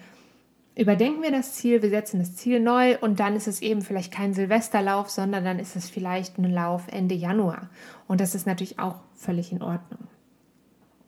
überdenken 0.78 1.24
wir 1.24 1.32
das 1.32 1.54
Ziel, 1.54 1.82
wir 1.82 1.90
setzen 1.90 2.20
das 2.20 2.36
Ziel 2.36 2.60
neu 2.60 2.98
und 3.00 3.20
dann 3.20 3.36
ist 3.36 3.48
es 3.48 3.62
eben 3.62 3.82
vielleicht 3.82 4.14
kein 4.14 4.34
Silvesterlauf, 4.34 5.10
sondern 5.10 5.44
dann 5.44 5.60
ist 5.60 5.76
es 5.76 5.90
vielleicht 5.90 6.38
ein 6.38 6.52
Lauf 6.52 6.84
Ende 6.88 7.16
Januar. 7.16 7.70
Und 8.08 8.22
das 8.22 8.36
ist 8.36 8.46
natürlich 8.46 8.78
auch 8.78 8.96
völlig 9.16 9.52
in 9.52 9.64
Ordnung. 9.64 10.08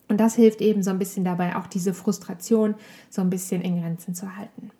Und 0.07 0.19
das 0.19 0.35
hilft 0.35 0.61
eben 0.61 0.81
so 0.81 0.89
ein 0.89 0.97
bisschen 0.97 1.23
dabei, 1.23 1.55
auch 1.55 1.67
diese 1.67 1.93
Frustration 1.93 2.73
so 3.11 3.21
ein 3.21 3.29
bisschen 3.29 3.61
in 3.61 3.79
Grenzen 3.79 4.15
zu 4.15 4.35
halten. 4.35 4.71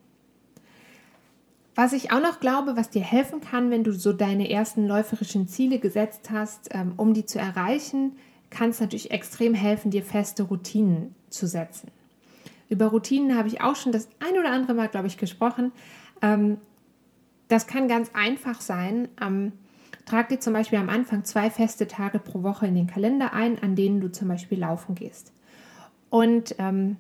Was 1.76 1.94
ich 1.94 2.12
auch 2.12 2.22
noch 2.22 2.40
glaube, 2.40 2.76
was 2.76 2.90
dir 2.90 3.04
helfen 3.04 3.42
kann, 3.42 3.70
wenn 3.70 3.84
du 3.84 3.94
so 3.94 4.12
deine 4.12 4.50
ersten 4.50 4.88
läuferischen 4.88 5.48
Ziele 5.48 5.78
gesetzt 5.78 6.32
hast, 6.32 6.70
ähm, 6.72 6.94
um 6.98 7.14
die 7.14 7.26
zu 7.26 7.38
erreichen, 7.38 8.14
kann 8.50 8.72
es 8.72 8.82
natürlich 8.82 9.12
extrem 9.12 9.54
helfen, 9.54 9.92
dir 9.92 10.04
feste 10.04 10.44
Routinen 10.44 11.14
zu 11.30 11.46
setzen. 11.46 11.92
Über 12.70 12.86
Routinen 12.86 13.36
habe 13.36 13.48
ich 13.48 13.62
auch 13.62 13.76
schon 13.76 13.92
das 13.92 14.08
ein 14.20 14.40
oder 14.40 14.52
andere 14.52 14.76
Mal, 14.76 14.88
glaube 14.88 15.08
ich, 15.08 15.18
gesprochen. 15.18 15.72
Ähm, 16.22 16.58
das 17.48 17.66
kann 17.66 17.88
ganz 17.88 18.12
einfach 18.14 18.62
sein. 18.62 19.10
Ähm, 19.20 19.54
trag 20.06 20.30
dir 20.30 20.40
zum 20.40 20.54
Beispiel 20.54 20.78
am 20.78 20.90
Anfang 20.90 21.24
zwei 21.24 21.50
feste 21.50 21.88
Tage 21.88 22.20
pro 22.20 22.44
Woche 22.44 22.68
in 22.68 22.76
den 22.76 22.88
Kalender 22.88 23.34
ein, 23.34 23.62
an 23.62 23.76
denen 23.76 24.00
du 24.02 24.12
zum 24.12 24.28
Beispiel 24.28 24.60
laufen 24.60 24.96
gehst. 24.96 25.34
Und 26.10 26.56
ähm, 26.60 26.98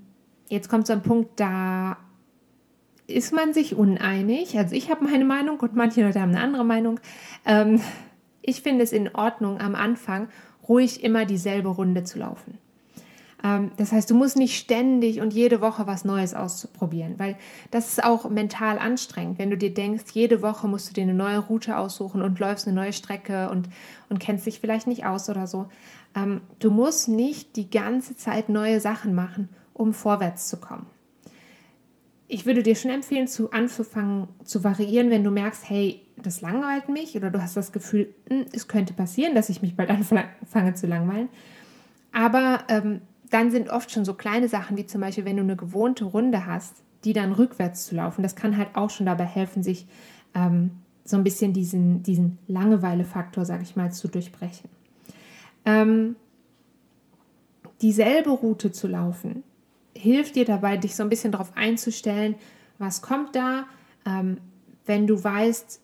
jetzt 0.50 0.70
kommt 0.70 0.88
so 0.88 0.94
ein 0.94 1.04
Punkt, 1.04 1.40
da 1.40 1.98
ist 3.06 3.34
man 3.34 3.54
sich 3.54 3.76
uneinig. 3.76 4.58
Also 4.58 4.76
ich 4.76 4.90
habe 4.90 5.06
meine 5.06 5.26
Meinung 5.26 5.60
und 5.60 5.76
manche 5.76 6.04
Leute 6.04 6.22
haben 6.22 6.30
eine 6.30 6.42
andere 6.42 6.64
Meinung. 6.64 7.00
Ich 8.44 8.62
finde 8.62 8.84
es 8.84 8.92
in 8.92 9.16
Ordnung, 9.16 9.60
am 9.60 9.74
Anfang 9.74 10.30
ruhig 10.68 11.04
immer 11.04 11.26
dieselbe 11.26 11.70
Runde 11.70 12.04
zu 12.04 12.20
laufen. 12.20 12.60
Ähm, 13.44 13.72
das 13.78 13.92
heißt, 13.92 14.10
du 14.10 14.16
musst 14.16 14.38
nicht 14.38 14.58
ständig 14.58 15.22
und 15.22 15.34
jede 15.34 15.62
Woche 15.62 15.88
was 15.88 16.06
Neues 16.06 16.34
ausprobieren, 16.34 17.16
weil 17.18 17.38
das 17.72 17.90
ist 17.90 18.04
auch 18.04 18.30
mental 18.30 18.80
anstrengend, 18.80 19.40
wenn 19.40 19.50
du 19.50 19.58
dir 19.58 19.74
denkst, 19.74 20.06
jede 20.14 20.42
Woche 20.42 20.68
musst 20.68 20.90
du 20.90 20.94
dir 20.94 21.04
eine 21.04 21.14
neue 21.14 21.40
Route 21.40 21.78
aussuchen 21.78 22.22
und 22.22 22.40
läufst 22.40 22.68
eine 22.68 22.76
neue 22.76 22.94
Strecke 22.94 23.50
und, 23.50 23.70
und 24.10 24.20
kennst 24.20 24.46
dich 24.46 24.60
vielleicht 24.60 24.88
nicht 24.88 25.06
aus 25.06 25.30
oder 25.30 25.48
so. 25.48 25.68
Ähm, 26.16 26.42
du 26.60 26.72
musst 26.72 27.08
nicht 27.08 27.56
die 27.56 27.70
ganze 27.70 28.16
Zeit 28.16 28.50
neue 28.50 28.80
Sachen 28.80 29.16
machen, 29.16 29.50
um 29.74 29.94
vorwärts 29.94 30.50
zu 30.50 30.58
kommen. 30.58 30.88
Ich 32.28 32.46
würde 32.46 32.62
dir 32.62 32.76
schon 32.76 32.92
empfehlen, 32.92 33.28
zu 33.28 33.52
anzufangen 33.52 34.28
zu 34.44 34.64
variieren, 34.64 35.10
wenn 35.10 35.24
du 35.24 35.32
merkst, 35.32 35.68
hey, 35.68 36.02
das 36.16 36.42
langweilt 36.42 36.90
mich 36.90 37.16
oder 37.16 37.32
du 37.32 37.42
hast 37.42 37.56
das 37.56 37.72
Gefühl, 37.72 38.14
hm, 38.30 38.46
es 38.54 38.68
könnte 38.68 38.94
passieren, 38.94 39.34
dass 39.34 39.50
ich 39.50 39.62
mich 39.62 39.76
bald 39.76 39.90
anfange 39.90 40.74
zu 40.76 40.86
langweilen. 40.86 41.30
Aber 42.12 42.64
ähm, 42.68 43.02
dann 43.30 43.52
sind 43.52 43.70
oft 43.70 43.92
schon 43.92 44.06
so 44.06 44.14
kleine 44.14 44.48
Sachen 44.48 44.78
wie 44.78 44.86
zum 44.86 45.02
Beispiel, 45.02 45.26
wenn 45.26 45.38
du 45.38 45.44
eine 45.44 45.56
gewohnte 45.56 46.06
Runde 46.06 46.46
hast, 46.46 46.84
die 47.04 47.14
dann 47.14 47.32
rückwärts 47.32 47.86
zu 47.86 47.96
laufen. 47.96 48.24
Das 48.24 48.36
kann 48.36 48.58
halt 48.58 48.70
auch 48.76 48.90
schon 48.90 49.06
dabei 49.06 49.26
helfen, 49.26 49.64
sich 49.64 49.88
ähm, 50.34 50.72
so 51.06 51.18
ein 51.18 51.24
bisschen 51.24 51.54
diesen, 51.54 52.04
diesen 52.04 52.38
Langeweile-Faktor, 52.48 53.46
sage 53.46 53.64
ich 53.64 53.76
mal, 53.76 53.92
zu 53.92 54.08
durchbrechen. 54.08 54.70
Ähm, 55.66 56.16
dieselbe 57.82 58.32
Route 58.32 58.72
zu 58.72 58.88
laufen 58.88 59.44
hilft 60.00 60.36
dir 60.36 60.46
dabei, 60.46 60.78
dich 60.78 60.96
so 60.96 61.04
ein 61.04 61.10
bisschen 61.10 61.32
darauf 61.32 61.56
einzustellen, 61.56 62.36
was 62.78 63.02
kommt 63.02 63.36
da. 63.36 63.66
Ähm, 64.06 64.38
wenn 64.86 65.08
du 65.08 65.22
weißt, 65.22 65.82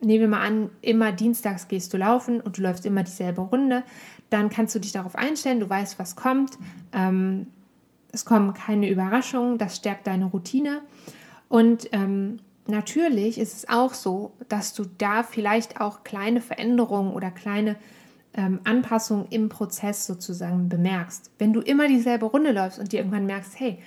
nehmen 0.00 0.20
wir 0.20 0.28
mal 0.28 0.46
an, 0.46 0.70
immer 0.82 1.12
dienstags 1.12 1.68
gehst 1.68 1.92
du 1.92 1.96
laufen 1.96 2.40
und 2.40 2.58
du 2.58 2.62
läufst 2.62 2.86
immer 2.86 3.02
dieselbe 3.02 3.40
Runde, 3.40 3.82
dann 4.30 4.48
kannst 4.48 4.74
du 4.74 4.78
dich 4.78 4.92
darauf 4.92 5.16
einstellen, 5.16 5.60
du 5.60 5.68
weißt, 5.68 5.98
was 5.98 6.16
kommt. 6.16 6.56
Ähm, 6.92 7.48
es 8.12 8.24
kommen 8.24 8.54
keine 8.54 8.88
Überraschungen, 8.88 9.58
das 9.58 9.76
stärkt 9.76 10.06
deine 10.06 10.26
Routine. 10.26 10.80
Und 11.48 11.88
ähm, 11.92 12.38
natürlich 12.66 13.38
ist 13.38 13.54
es 13.54 13.68
auch 13.68 13.94
so, 13.94 14.32
dass 14.48 14.72
du 14.72 14.84
da 14.98 15.22
vielleicht 15.22 15.80
auch 15.80 16.04
kleine 16.04 16.40
Veränderungen 16.40 17.12
oder 17.12 17.30
kleine 17.30 17.76
ähm, 18.34 18.60
Anpassungen 18.64 19.26
im 19.30 19.48
Prozess 19.48 20.06
sozusagen 20.06 20.68
bemerkst. 20.68 21.30
Wenn 21.38 21.52
du 21.52 21.60
immer 21.60 21.88
dieselbe 21.88 22.26
Runde 22.26 22.52
läufst 22.52 22.78
und 22.78 22.92
dir 22.92 22.98
irgendwann 22.98 23.26
merkst, 23.26 23.58
hey, 23.58 23.78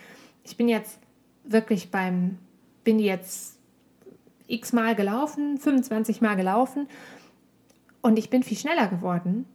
ich 0.43 0.57
bin 0.57 0.67
jetzt 0.67 0.99
wirklich 1.45 1.91
beim, 1.91 2.37
bin 2.83 2.99
jetzt 2.99 3.57
x 4.47 4.73
Mal 4.73 4.95
gelaufen, 4.95 5.57
25 5.57 6.21
Mal 6.21 6.35
gelaufen 6.35 6.87
und 8.01 8.19
ich 8.19 8.29
bin 8.29 8.43
viel 8.43 8.57
schneller 8.57 8.87
geworden, 8.87 9.45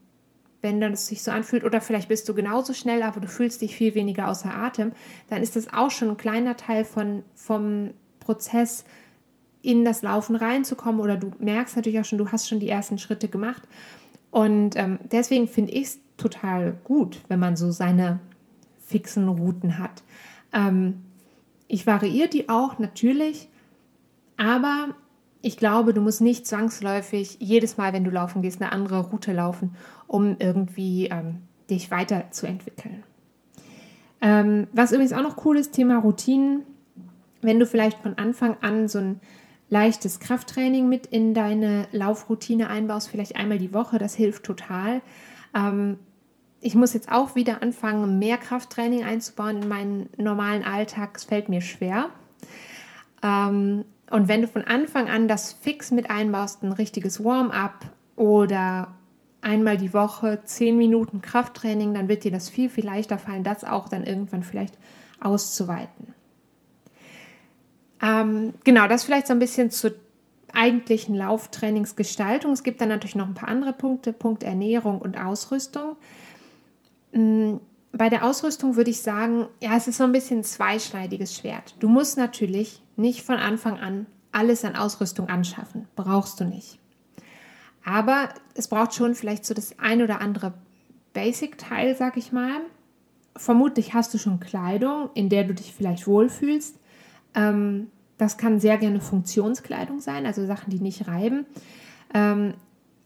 wenn 0.61 0.81
das 0.81 1.07
sich 1.07 1.23
so 1.23 1.31
anfühlt, 1.31 1.65
oder 1.65 1.81
vielleicht 1.81 2.09
bist 2.09 2.29
du 2.29 2.35
genauso 2.35 2.73
schnell, 2.73 3.03
aber 3.03 3.21
du 3.21 3.29
fühlst 3.29 3.63
dich 3.63 3.77
viel 3.77 3.95
weniger 3.95 4.29
außer 4.29 4.53
Atem, 4.53 4.93
dann 5.29 5.43
ist 5.43 5.57
das 5.57 5.73
auch 5.73 5.91
schon 5.91 6.11
ein 6.11 6.17
kleiner 6.17 6.57
Teil 6.57 6.85
von, 6.85 7.23
vom 7.35 7.91
Prozess, 8.21 8.85
in 9.63 9.85
das 9.85 10.03
Laufen 10.03 10.37
reinzukommen. 10.37 11.01
Oder 11.01 11.17
du 11.17 11.33
merkst 11.39 11.77
natürlich 11.77 12.01
auch 12.01 12.05
schon, 12.05 12.19
du 12.19 12.31
hast 12.31 12.49
schon 12.49 12.61
die 12.61 12.69
ersten 12.69 12.99
Schritte 12.99 13.29
gemacht. 13.29 13.63
Und 14.31 14.77
ähm, 14.77 14.99
deswegen 15.11 15.49
finde 15.49 15.73
ich 15.73 15.85
es 15.85 16.01
total 16.17 16.77
gut, 16.85 17.21
wenn 17.29 17.39
man 17.39 17.57
so 17.57 17.71
seine 17.71 18.21
fixen 18.79 19.29
Routen 19.29 19.79
hat. 19.79 20.03
Ähm, 20.53 21.03
ich 21.67 21.87
variiere 21.87 22.29
die 22.29 22.49
auch 22.49 22.79
natürlich, 22.79 23.49
aber 24.37 24.95
ich 25.41 25.57
glaube, 25.57 25.95
du 25.95 26.01
musst 26.01 26.21
nicht 26.21 26.47
zwangsläufig 26.47 27.37
jedes 27.41 27.77
Mal, 27.77 27.93
wenn 27.93 28.05
du 28.05 28.11
laufen 28.11 28.43
gehst, 28.43 28.61
eine 28.61 28.73
andere 28.73 29.01
Route 29.01 29.33
laufen, 29.33 29.77
um 30.07 30.37
irgendwie 30.39 31.07
ähm, 31.07 31.43
dich 31.71 31.91
weiterzuentwickeln. 31.91 33.05
Ähm, 34.21 34.67
was 34.73 34.91
übrigens 34.91 35.13
auch 35.13 35.23
noch 35.23 35.45
cool 35.45 35.59
ist, 35.59 35.73
Thema 35.73 35.99
Routinen. 35.99 36.63
Wenn 37.41 37.61
du 37.61 37.67
vielleicht 37.67 37.99
von 37.99 38.19
Anfang 38.19 38.57
an 38.63 38.89
so 38.89 38.99
ein 38.99 39.21
leichtes 39.71 40.19
Krafttraining 40.19 40.89
mit 40.89 41.07
in 41.07 41.35
deine 41.35 41.87
Laufroutine 41.93 42.69
einbaust, 42.69 43.09
vielleicht 43.09 43.37
einmal 43.37 43.59
die 43.59 43.73
Woche, 43.73 43.99
das 43.99 44.15
hilft 44.15 44.43
total. 44.45 45.03
Ähm, 45.55 45.99
ich 46.61 46.75
muss 46.75 46.95
jetzt 46.95 47.13
auch 47.13 47.37
wieder 47.37 47.63
anfangen, 47.63 48.19
mehr 48.19 48.39
Krafttraining 48.39 49.05
einzubauen 49.05 49.63
in 49.63 49.69
meinen 49.69 50.09
normalen 50.17 50.65
Alltag. 50.65 51.17
Es 51.17 51.25
fällt 51.25 51.49
mir 51.49 51.61
schwer. 51.61 52.11
Ähm, 53.23 53.85
und 54.11 54.29
wenn 54.29 54.43
du 54.43 54.49
von 54.49 54.63
Anfang 54.63 55.09
an 55.09 55.29
das 55.29 55.53
fix 55.53 55.91
mit 55.91 56.11
einbaust, 56.11 56.63
ein 56.63 56.73
richtiges 56.73 57.23
Warm-up 57.23 57.85
oder 58.17 58.95
einmal 59.41 59.77
die 59.77 59.93
Woche 59.95 60.41
zehn 60.45 60.77
Minuten 60.77 61.21
Krafttraining, 61.21 61.95
dann 61.95 62.09
wird 62.09 62.25
dir 62.25 62.33
das 62.33 62.49
viel, 62.49 62.71
viel 62.71 62.87
leichter 62.87 63.19
fallen, 63.19 63.45
das 63.45 63.65
auch 63.65 63.89
dann 63.89 64.05
irgendwann 64.05 64.43
vielleicht 64.43 64.75
auszuweiten. 65.21 66.15
Ähm, 68.01 68.55
genau, 68.65 68.89
das 68.89 69.05
vielleicht 69.05 69.27
so 69.27 69.33
ein 69.33 69.39
bisschen 69.39 69.71
zur 69.71 69.93
eigentlichen 70.53 71.15
Lauftrainingsgestaltung. 71.15 72.53
Es 72.53 72.63
gibt 72.63 72.81
dann 72.81 72.89
natürlich 72.89 73.17
noch 73.17 73.27
ein 73.27 73.35
paar 73.35 73.49
andere 73.49 73.73
Punkte, 73.73 74.13
Punkt 74.13 74.43
Ernährung 74.43 75.01
und 75.01 75.19
Ausrüstung. 75.19 75.97
Bei 77.93 78.09
der 78.09 78.25
Ausrüstung 78.25 78.77
würde 78.77 78.91
ich 78.91 79.01
sagen, 79.01 79.47
ja, 79.61 79.77
es 79.77 79.89
ist 79.89 79.97
so 79.97 80.05
ein 80.05 80.13
bisschen 80.13 80.41
ein 80.41 80.45
zweischneidiges 80.45 81.37
Schwert. 81.37 81.75
Du 81.81 81.89
musst 81.89 82.19
natürlich 82.19 82.83
nicht 82.97 83.23
von 83.23 83.37
Anfang 83.37 83.79
an 83.79 84.07
alles 84.31 84.65
an 84.65 84.77
Ausrüstung 84.77 85.29
anschaffen. 85.29 85.89
Brauchst 85.97 86.39
du 86.41 86.45
nicht. 86.45 86.79
Aber 87.85 88.29
es 88.55 88.69
braucht 88.69 88.95
schon 88.95 89.15
vielleicht 89.15 89.47
so 89.47 89.55
das 89.55 89.79
ein 89.79 90.03
oder 90.03 90.21
andere 90.21 90.53
Basic-Teil, 91.15 91.97
sag 91.97 92.17
ich 92.17 92.33
mal. 92.33 92.61
Vermutlich 93.37 93.95
hast 93.95 94.13
du 94.13 94.19
schon 94.19 94.41
Kleidung, 94.41 95.11
in 95.15 95.29
der 95.29 95.45
du 95.45 95.55
dich 95.55 95.73
vielleicht 95.75 96.07
wohlfühlst. 96.07 96.77
Ähm, 97.35 97.89
das 98.19 98.37
kann 98.37 98.61
sehr 98.61 98.77
gerne 98.79 99.01
Funktionskleidung 99.01 100.01
sein, 100.01 100.27
also 100.27 100.45
Sachen, 100.45 100.71
die 100.71 100.81
nicht 100.81 101.07
reiben. 101.09 101.47
Ähm, 102.13 102.55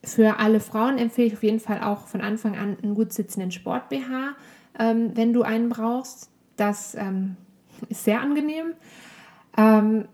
für 0.03 0.39
alle 0.41 0.59
Frauen 0.59 0.99
empfehle 0.99 1.29
ich 1.29 1.35
auf 1.35 1.43
jeden 1.43 1.61
Fall 1.61 1.83
auch 1.83 2.07
von 2.07 2.23
Anfang 2.23 2.57
an 2.57 2.77
einen 2.83 2.95
gut 2.95 3.13
sitzenden 3.13 3.53
Sport-BH, 3.53 4.35
ähm, 4.79 5.13
wenn 5.15 5.33
du 5.33 5.43
einen 5.43 5.69
brauchst. 5.69 6.31
Das 6.57 6.95
ähm, 6.95 7.37
ist 7.89 8.05
sehr 8.05 8.21
angenehm. 8.21 8.75
Ähm, 9.57 10.07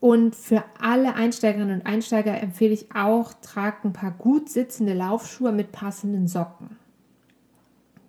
und 0.00 0.36
für 0.36 0.62
alle 0.78 1.14
Einsteigerinnen 1.14 1.80
und 1.80 1.86
Einsteiger 1.86 2.38
empfehle 2.38 2.74
ich 2.74 2.94
auch, 2.94 3.32
tragt 3.40 3.84
ein 3.84 3.94
paar 3.94 4.10
gut 4.10 4.50
sitzende 4.50 4.92
Laufschuhe 4.92 5.50
mit 5.50 5.72
passenden 5.72 6.28
Socken. 6.28 6.76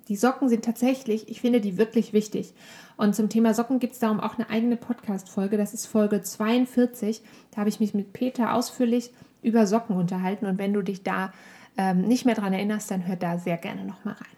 Die 0.10 0.18
Socken 0.18 0.50
sind 0.50 0.66
tatsächlich, 0.66 1.30
ich 1.30 1.42
finde 1.42 1.62
die 1.62 1.78
wirklich 1.78 2.14
wichtig. 2.14 2.54
Und 2.98 3.16
zum 3.16 3.30
Thema 3.30 3.54
Socken 3.54 3.80
gibt 3.80 3.94
es 3.94 4.00
darum 4.00 4.20
auch 4.20 4.38
eine 4.38 4.50
eigene 4.50 4.78
Podcast-Folge. 4.78 5.58
Das 5.58 5.74
ist 5.74 5.86
Folge 5.88 6.22
42. 6.22 7.22
Da 7.52 7.58
habe 7.58 7.70
ich 7.70 7.80
mich 7.80 7.94
mit 7.94 8.14
Peter 8.14 8.54
ausführlich 8.54 9.12
über 9.42 9.66
Socken 9.66 9.96
unterhalten. 9.96 10.46
Und 10.46 10.58
wenn 10.58 10.74
du 10.74 10.82
dich 10.82 11.04
da 11.04 11.34
ähm, 11.78 12.02
nicht 12.02 12.26
mehr 12.26 12.36
dran 12.36 12.54
erinnerst, 12.54 12.92
dann 12.92 13.08
hör 13.08 13.16
da 13.16 13.38
sehr 13.38 13.58
gerne 13.58 13.86
nochmal 13.86 14.16
rein. 14.16 14.35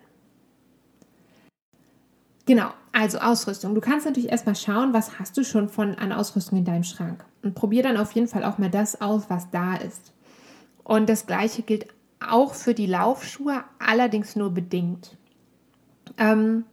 Genau, 2.47 2.69
also 2.93 3.19
Ausrüstung. 3.19 3.75
Du 3.75 3.81
kannst 3.81 4.05
natürlich 4.05 4.31
erstmal 4.31 4.55
schauen, 4.55 4.93
was 4.93 5.19
hast 5.19 5.38
du 5.38 5.43
schon 5.43 5.67
von 5.67 5.95
an 5.95 6.13
Ausrüstung 6.13 6.57
in 6.57 6.65
deinem 6.65 6.86
Schrank. 6.86 7.23
Und 7.43 7.53
probier 7.53 7.83
dann 7.83 7.97
auf 7.97 8.13
jeden 8.13 8.29
Fall 8.29 8.45
auch 8.45 8.57
mal 8.57 8.71
das 8.71 9.01
aus, 9.01 9.25
was 9.27 9.51
da 9.51 9.75
ist. 9.75 10.13
Und 10.86 11.10
das 11.10 11.25
gleiche 11.27 11.62
gilt 11.62 11.88
auch 12.25 12.53
für 12.53 12.73
die 12.73 12.86
Laufschuhe, 12.86 13.65
allerdings 13.79 14.38
nur 14.38 14.49
bedingt. 14.49 15.17
Ähm, 16.17 16.63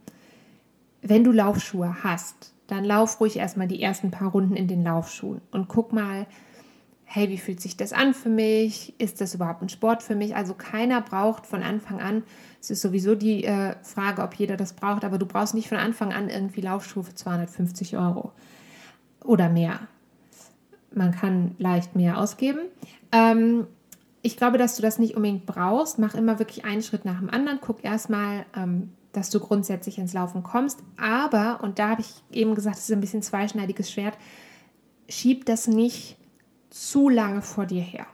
wenn 1.01 1.25
du 1.25 1.33
Laufschuhe 1.33 2.03
hast, 2.03 2.53
dann 2.67 2.85
lauf 2.85 3.19
ruhig 3.19 3.35
erstmal 3.35 3.67
die 3.67 3.81
ersten 3.81 4.11
paar 4.11 4.31
Runden 4.31 4.55
in 4.55 4.67
den 4.67 4.83
Laufschuhen 4.83 5.41
und 5.51 5.67
guck 5.67 5.91
mal, 5.91 6.25
hey, 7.03 7.29
wie 7.29 7.37
fühlt 7.37 7.61
sich 7.61 7.77
das 7.77 7.93
an 7.93 8.13
für 8.13 8.29
mich? 8.29 8.93
Ist 8.97 9.21
das 9.21 9.35
überhaupt 9.35 9.61
ein 9.61 9.69
Sport 9.69 10.01
für 10.01 10.15
mich? 10.15 10.35
Also 10.35 10.53
keiner 10.53 11.01
braucht 11.01 11.45
von 11.45 11.61
Anfang 11.61 11.99
an, 11.99 12.23
es 12.65 12.71
ist 12.71 12.81
sowieso 12.81 13.13
die 13.13 13.43
äh, 13.43 13.75
Frage, 13.83 14.23
ob 14.23 14.33
jeder 14.33 14.57
das 14.57 14.73
braucht, 14.73 15.03
aber 15.03 15.19
du 15.19 15.27
brauchst 15.27 15.53
nicht 15.53 15.69
von 15.69 15.77
Anfang 15.77 16.11
an 16.11 16.29
irgendwie 16.29 16.61
Laufschuhe 16.61 17.03
für 17.03 17.13
250 17.13 17.95
Euro 17.95 18.31
oder 19.23 19.49
mehr. 19.49 19.81
Man 20.91 21.11
kann 21.11 21.53
leicht 21.59 21.95
mehr 21.95 22.17
ausgeben. 22.17 22.61
Ähm, 23.11 23.67
ich 24.23 24.35
glaube, 24.35 24.57
dass 24.57 24.75
du 24.75 24.81
das 24.81 24.97
nicht 24.97 25.15
unbedingt 25.15 25.45
brauchst. 25.45 25.99
Mach 25.99 26.15
immer 26.15 26.39
wirklich 26.39 26.65
einen 26.65 26.81
Schritt 26.81 27.05
nach 27.05 27.19
dem 27.19 27.29
anderen. 27.29 27.59
Guck 27.61 27.83
erstmal, 27.83 28.47
ähm, 28.57 28.89
dass 29.11 29.29
du 29.29 29.39
grundsätzlich 29.39 29.99
ins 29.99 30.13
Laufen 30.13 30.41
kommst. 30.41 30.79
Aber, 30.97 31.59
und 31.61 31.77
da 31.77 31.89
habe 31.89 32.01
ich 32.01 32.23
eben 32.31 32.55
gesagt, 32.55 32.77
es 32.77 32.85
ist 32.85 32.91
ein 32.91 33.01
bisschen 33.01 33.21
zweischneidiges 33.21 33.91
Schwert, 33.91 34.17
schieb 35.07 35.45
das 35.45 35.67
nicht 35.67 36.17
zu 36.71 37.09
lange 37.09 37.43
vor 37.43 37.67
dir 37.67 37.83
her. 37.83 38.07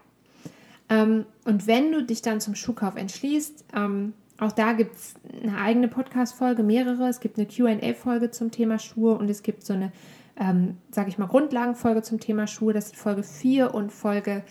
Ähm, 0.89 1.25
und 1.45 1.67
wenn 1.67 1.93
du 1.93 2.03
dich 2.03 2.21
dann 2.21 2.41
zum 2.41 2.55
Schuhkauf 2.55 2.97
entschließt, 2.97 3.63
ähm, 3.73 4.13
auch 4.41 4.51
da 4.51 4.73
gibt 4.73 4.95
es 4.95 5.13
eine 5.43 5.55
eigene 5.57 5.87
Podcast-Folge, 5.87 6.63
mehrere. 6.63 7.07
Es 7.07 7.19
gibt 7.19 7.37
eine 7.37 7.45
QA-Folge 7.45 8.31
zum 8.31 8.49
Thema 8.49 8.79
Schuhe 8.79 9.15
und 9.15 9.29
es 9.29 9.43
gibt 9.43 9.63
so 9.63 9.73
eine, 9.73 9.91
ähm, 10.35 10.77
sage 10.89 11.09
ich 11.09 11.19
mal, 11.19 11.27
Grundlagenfolge 11.27 12.01
zum 12.01 12.19
Thema 12.19 12.47
Schuhe. 12.47 12.73
Das 12.73 12.87
ist 12.87 12.95
Folge 12.95 13.21
4 13.21 13.71
und 13.73 13.91
Folge, 13.91 14.43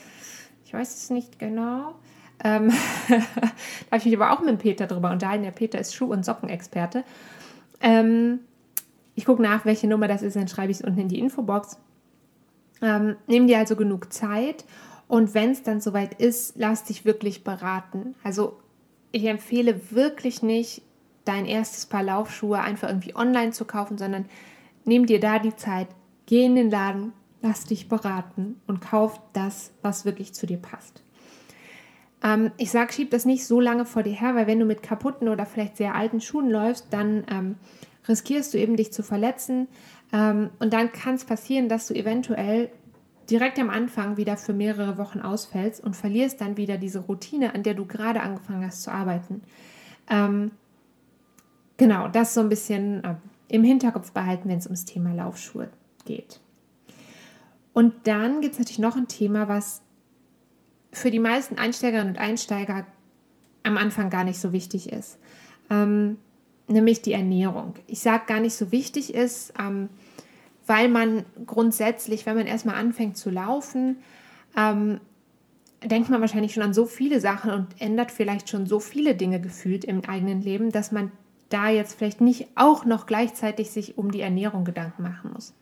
ich 0.65 0.73
weiß 0.73 0.97
es 0.97 1.11
nicht 1.11 1.41
genau, 1.41 1.97
ähm, 2.45 2.71
da 3.09 3.17
habe 3.17 3.97
ich 3.97 4.05
mich 4.05 4.17
aber 4.17 4.31
auch 4.31 4.43
mit 4.43 4.61
Peter 4.61 4.87
drüber 4.87 5.11
unterhalten. 5.11 5.43
Der 5.43 5.51
Peter 5.51 5.81
ist 5.81 5.93
Schuh- 5.93 6.13
und 6.13 6.25
Sockenexperte. 6.25 7.03
Ähm, 7.81 8.39
ich 9.17 9.25
gucke 9.25 9.43
nach, 9.43 9.65
welche 9.65 9.89
Nummer 9.89 10.07
das 10.07 10.23
ist, 10.23 10.37
dann 10.37 10.47
schreibe 10.47 10.71
ich 10.71 10.79
es 10.79 10.85
unten 10.85 11.01
in 11.01 11.09
die 11.09 11.19
Infobox. 11.19 11.79
Ähm, 12.81 13.17
nimm 13.27 13.49
dir 13.49 13.59
also 13.59 13.75
genug 13.75 14.13
Zeit 14.13 14.65
und 15.09 15.35
wenn 15.35 15.51
es 15.51 15.65
dann 15.65 15.81
soweit 15.81 16.15
ist, 16.15 16.55
lass 16.57 16.85
dich 16.85 17.05
wirklich 17.05 17.43
beraten. 17.43 18.15
Also 18.23 18.60
ich 19.13 19.25
empfehle 19.25 19.81
wirklich 19.91 20.43
nicht, 20.43 20.83
dein 21.25 21.47
erstes 21.47 21.87
Paar 21.87 22.03
Laufschuhe 22.03 22.59
einfach 22.59 22.89
irgendwie 22.89 23.15
online 23.15 23.53
zu 23.53 23.65
kaufen, 23.65 23.99
sondern 23.99 24.27
nimm 24.85 25.07
dir 25.07 25.21
da 25.21 25.39
die 25.39 25.55
Zeit, 25.57 25.89
geh 26.27 26.45
in 26.45 26.55
den 26.55 26.71
Laden, 26.71 27.13
lass 27.43 27.65
dich 27.65 27.89
beraten 27.89 28.61
und 28.67 28.81
kauf 28.81 29.21
das, 29.33 29.73
was 29.83 30.05
wirklich 30.05 30.35
zu 30.35 30.47
dir 30.47 30.59
passt. 30.59 31.03
Ähm, 32.23 32.51
ich 32.57 32.71
sage, 32.71 32.93
schieb 32.93 33.11
das 33.11 33.25
nicht 33.25 33.47
so 33.47 33.61
lange 33.61 33.85
vor 33.85 34.03
dir 34.03 34.13
her, 34.13 34.35
weil 34.35 34.47
wenn 34.47 34.59
du 34.59 34.67
mit 34.67 34.83
kaputten 34.83 35.29
oder 35.29 35.47
vielleicht 35.47 35.77
sehr 35.77 35.95
alten 35.95 36.21
Schuhen 36.21 36.51
läufst, 36.51 36.87
dann 36.91 37.25
ähm, 37.31 37.57
riskierst 38.09 38.55
du 38.55 38.59
eben 38.59 38.77
dich 38.77 38.93
zu 38.93 39.03
verletzen. 39.03 39.69
Ähm, 40.13 40.51
und 40.59 40.73
dann 40.73 40.93
kann 40.93 41.15
es 41.15 41.25
passieren, 41.25 41.69
dass 41.69 41.87
du 41.87 41.95
eventuell 41.95 42.71
direkt 43.31 43.59
am 43.59 43.71
Anfang 43.71 44.17
wieder 44.17 44.37
für 44.37 44.53
mehrere 44.53 44.99
Wochen 44.99 45.21
ausfällst 45.21 45.83
und 45.83 45.97
verlierst 45.97 46.41
dann 46.41 46.57
wieder 46.57 46.77
diese 46.79 47.01
Routine, 47.01 47.55
an 47.55 47.63
der 47.63 47.75
du 47.75 47.87
gerade 47.87 48.21
angefangen 48.21 48.67
hast 48.67 48.83
zu 48.83 48.91
arbeiten. 48.91 49.43
Ähm, 50.09 50.51
genau, 51.77 52.09
das 52.09 52.35
so 52.35 52.41
ein 52.41 52.49
bisschen 52.49 53.05
äh, 53.05 53.15
im 53.49 53.65
Hinterkopf 53.65 54.13
behalten, 54.13 54.49
wenn 54.49 54.59
es 54.59 54.67
ums 54.67 54.85
Thema 54.85 55.13
Laufschuhe 55.13 55.71
geht. 56.05 56.41
Und 57.73 57.95
dann 58.05 58.41
gibt 58.41 58.55
es 58.55 58.59
natürlich 58.59 58.79
noch 58.79 58.97
ein 58.97 59.09
Thema, 59.09 59.49
was 59.49 59.83
für 60.93 61.11
die 61.11 61.21
meisten 61.21 61.57
Einsteigerinnen 61.57 62.15
und 62.15 62.21
Einsteiger 62.21 62.85
am 63.63 63.77
Anfang 63.77 64.11
gar 64.11 64.25
nicht 64.25 64.41
so 64.41 64.53
wichtig 64.53 64.93
ist. 64.93 65.19
Ähm, 65.71 66.19
nämlich 66.67 67.03
die 67.03 67.13
Ernährung. 67.13 67.75
Ich 67.87 68.01
sage 68.01 68.25
gar 68.27 68.41
nicht 68.41 68.55
so 68.55 68.73
wichtig 68.73 69.15
ist, 69.15 69.53
ähm, 69.59 69.89
weil 70.71 70.89
man 70.89 71.25
grundsätzlich, 71.47 72.27
wenn 72.27 72.37
man 72.37 72.47
erstmal 72.47 72.77
anfängt 72.77 73.17
zu 73.17 73.29
laufen, 73.29 73.97
ähm, 74.57 75.01
denkt 75.83 76.11
man 76.11 76.21
wahrscheinlich 76.21 76.55
schon 76.55 76.63
an 76.63 76.73
so 76.73 76.87
viele 76.87 77.19
Sachen 77.19 77.51
und 77.51 77.67
ändert 77.81 78.13
vielleicht 78.13 78.49
schon 78.49 78.67
so 78.67 78.79
viele 78.79 79.17
Dinge 79.17 79.41
gefühlt 79.41 79.85
im 79.85 80.05
eigenen 80.05 80.43
Leben, 80.43 80.71
dass 80.71 80.93
man 80.93 81.11
da 81.49 81.71
jetzt 81.71 81.99
vielleicht 81.99 82.21
nicht 82.21 82.47
auch 82.55 82.85
noch 82.85 83.07
gleichzeitig 83.07 83.73
sich 83.73 83.99
um 83.99 84.13
die 84.13 84.21
Ernährung 84.21 84.65
Gedanken 84.65 85.03
machen 85.03 85.33
muss. 85.33 85.55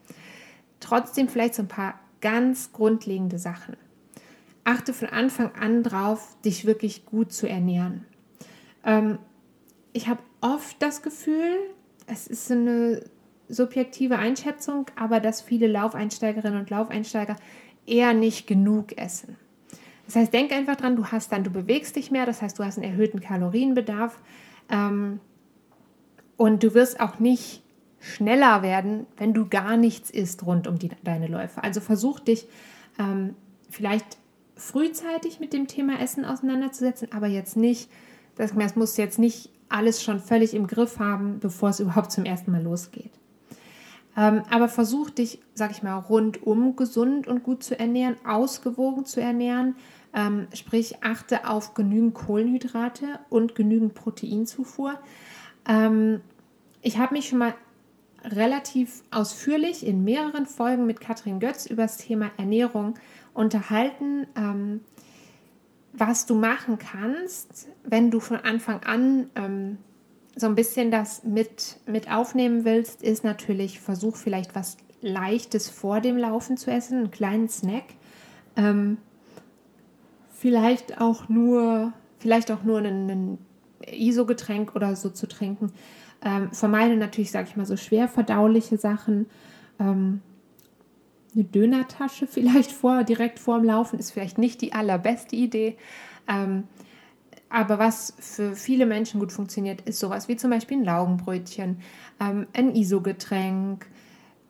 Trotzdem 0.78 1.30
vielleicht 1.30 1.54
so 1.54 1.62
ein 1.62 1.68
paar 1.68 1.98
ganz 2.20 2.72
grundlegende 2.74 3.38
Sachen 3.38 3.78
achte 4.64 4.92
von 4.92 5.08
Anfang 5.08 5.52
an 5.54 5.82
drauf, 5.84 6.36
dich 6.44 6.66
wirklich 6.66 7.06
gut 7.06 7.32
zu 7.32 7.48
ernähren. 7.48 8.04
Ähm, 8.84 9.18
ich 9.94 10.06
habe 10.06 10.20
oft 10.42 10.76
das 10.82 11.00
Gefühl, 11.00 11.56
es 12.06 12.26
ist 12.26 12.52
eine 12.52 13.00
subjektive 13.48 14.18
Einschätzung, 14.18 14.87
aber 14.96 15.20
dass 15.20 15.40
viele 15.40 15.66
Laufeinsteigerinnen 15.66 16.61
und 16.61 16.70
Laufeinsteiger 16.70 17.37
eher 17.87 18.14
nicht 18.14 18.46
genug 18.46 18.96
essen. 18.98 19.37
Das 20.06 20.16
heißt, 20.16 20.32
denk 20.32 20.52
einfach 20.52 20.76
dran, 20.76 20.96
du 20.96 21.06
hast 21.06 21.32
dann, 21.32 21.44
du 21.44 21.50
bewegst 21.50 21.96
dich 21.96 22.11
mehr, 22.11 22.26
das 22.26 22.40
heißt, 22.40 22.58
du 22.58 22.64
hast 22.64 22.78
einen 22.78 22.90
erhöhten 22.90 23.20
Kalorienbedarf 23.20 24.18
ähm, 24.70 25.20
und 26.37 26.62
du 26.62 26.74
wirst 26.74 27.00
auch 27.00 27.18
nicht 27.18 27.62
schneller 28.00 28.62
werden, 28.62 29.06
wenn 29.16 29.34
du 29.34 29.48
gar 29.48 29.76
nichts 29.76 30.11
isst 30.11 30.46
rund 30.46 30.66
um 30.66 30.78
die, 30.78 30.90
deine 31.04 31.26
Läufe. 31.26 31.62
Also 31.62 31.80
versuch 31.80 32.20
dich 32.20 32.46
ähm, 32.98 33.34
vielleicht 33.68 34.18
frühzeitig 34.56 35.40
mit 35.40 35.52
dem 35.52 35.66
Thema 35.66 36.00
Essen 36.00 36.24
auseinanderzusetzen, 36.24 37.08
aber 37.12 37.26
jetzt 37.26 37.56
nicht, 37.56 37.90
das, 38.37 38.54
das 38.54 38.76
muss 38.76 38.96
jetzt 38.96 39.18
nicht 39.18 39.50
alles 39.68 40.02
schon 40.02 40.20
völlig 40.20 40.54
im 40.54 40.66
Griff 40.66 40.98
haben, 40.98 41.38
bevor 41.40 41.70
es 41.70 41.80
überhaupt 41.80 42.12
zum 42.12 42.24
ersten 42.24 42.50
Mal 42.50 42.62
losgeht. 42.62 43.12
Ähm, 44.18 44.42
aber 44.50 44.68
versuch 44.68 45.11
dich, 45.11 45.38
sag 45.54 45.70
ich 45.70 45.85
mal, 45.85 45.96
rundum 45.96 46.74
gesund 46.74 47.28
und 47.28 47.44
gut 47.44 47.62
zu 47.62 47.78
ernähren, 47.78 48.16
ausgewogen 48.26 49.04
zu 49.04 49.20
ernähren. 49.20 49.76
Ähm, 50.12 50.48
sprich, 50.54 51.04
achte 51.04 51.48
auf 51.48 51.74
genügend 51.74 52.14
Kohlenhydrate 52.14 53.20
und 53.28 53.54
genügend 53.54 53.94
Proteinzufuhr. 53.94 54.98
Ähm, 55.68 56.20
ich 56.83 56.98
habe 56.98 57.14
mich 57.14 57.28
schon 57.28 57.38
mal 57.38 57.54
relativ 58.24 59.04
ausführlich 59.12 59.87
in 59.87 60.02
mehreren 60.02 60.46
Folgen 60.46 60.85
mit 60.85 61.00
Katrin 61.00 61.38
Götz 61.38 61.66
über 61.66 61.83
das 61.83 61.98
Thema 61.98 62.33
Ernährung 62.38 62.94
unterhalten, 63.35 64.26
ähm, 64.35 64.81
was 65.92 66.26
du 66.26 66.35
machen 66.35 66.78
kannst, 66.78 67.68
wenn 67.85 68.11
du 68.11 68.18
von 68.18 68.38
Anfang 68.38 68.83
an 68.83 69.31
ähm, 69.37 69.78
so 70.38 70.46
ein 70.46 70.55
bisschen 70.55 70.90
das 70.90 71.24
mit, 71.24 71.79
mit 71.87 72.11
aufnehmen 72.11 72.64
willst, 72.64 73.03
ist 73.03 73.24
natürlich, 73.24 73.81
versuch 73.81 74.16
vielleicht 74.16 74.55
was 74.55 74.77
Leichtes 75.01 75.68
vor 75.68 76.01
dem 76.01 76.16
Laufen 76.16 76.57
zu 76.57 76.70
essen, 76.70 76.98
einen 76.98 77.11
kleinen 77.11 77.48
Snack. 77.48 77.85
Ähm, 78.57 78.98
vielleicht 80.31 81.01
auch 81.01 81.29
nur, 81.29 81.92
vielleicht 82.18 82.51
auch 82.53 82.62
nur 82.62 82.79
ein, 82.79 83.38
ISO-Getränk 83.87 84.74
oder 84.77 84.96
so 84.96 85.11
zu 85.11 85.27
trinken. 85.27 85.72
Ähm, 86.24 86.53
vermeide 86.53 86.96
natürlich, 86.96 87.31
sage 87.31 87.48
ich 87.48 87.57
mal, 87.57 87.66
so 87.66 87.77
schwer 87.77 88.09
verdauliche 88.09 88.77
Sachen. 88.77 89.27
Ähm, 89.81 90.20
eine 91.35 91.44
Dönertasche 91.44 92.27
vielleicht 92.29 92.70
vor, 92.70 93.03
direkt 93.05 93.38
vorm 93.38 93.64
Laufen 93.64 93.98
ist 93.98 94.12
vielleicht 94.12 94.38
nicht 94.38 94.61
die 94.61 94.72
allerbeste 94.72 95.37
Idee. 95.37 95.77
Ähm, 96.29 96.64
aber 97.50 97.78
was 97.78 98.14
für 98.18 98.54
viele 98.54 98.87
Menschen 98.87 99.20
gut 99.20 99.32
funktioniert, 99.32 99.80
ist 99.82 100.00
sowas 100.00 100.28
wie 100.28 100.37
zum 100.37 100.50
Beispiel 100.50 100.78
ein 100.78 100.84
Laugenbrötchen, 100.84 101.80
ähm, 102.20 102.46
ein 102.52 102.74
ISO-Getränk, 102.74 103.87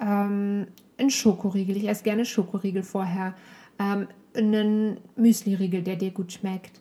ähm, 0.01 0.67
ein 0.99 1.11
Schokoriegel, 1.11 1.77
ich 1.77 1.89
esse 1.89 2.03
gerne 2.03 2.25
Schokoriegel 2.25 2.83
vorher, 2.83 3.35
ähm, 3.79 4.09
einen 4.37 4.99
Müsliriegel, 5.17 5.83
der 5.83 5.97
dir 5.97 6.11
gut 6.11 6.33
schmeckt, 6.33 6.81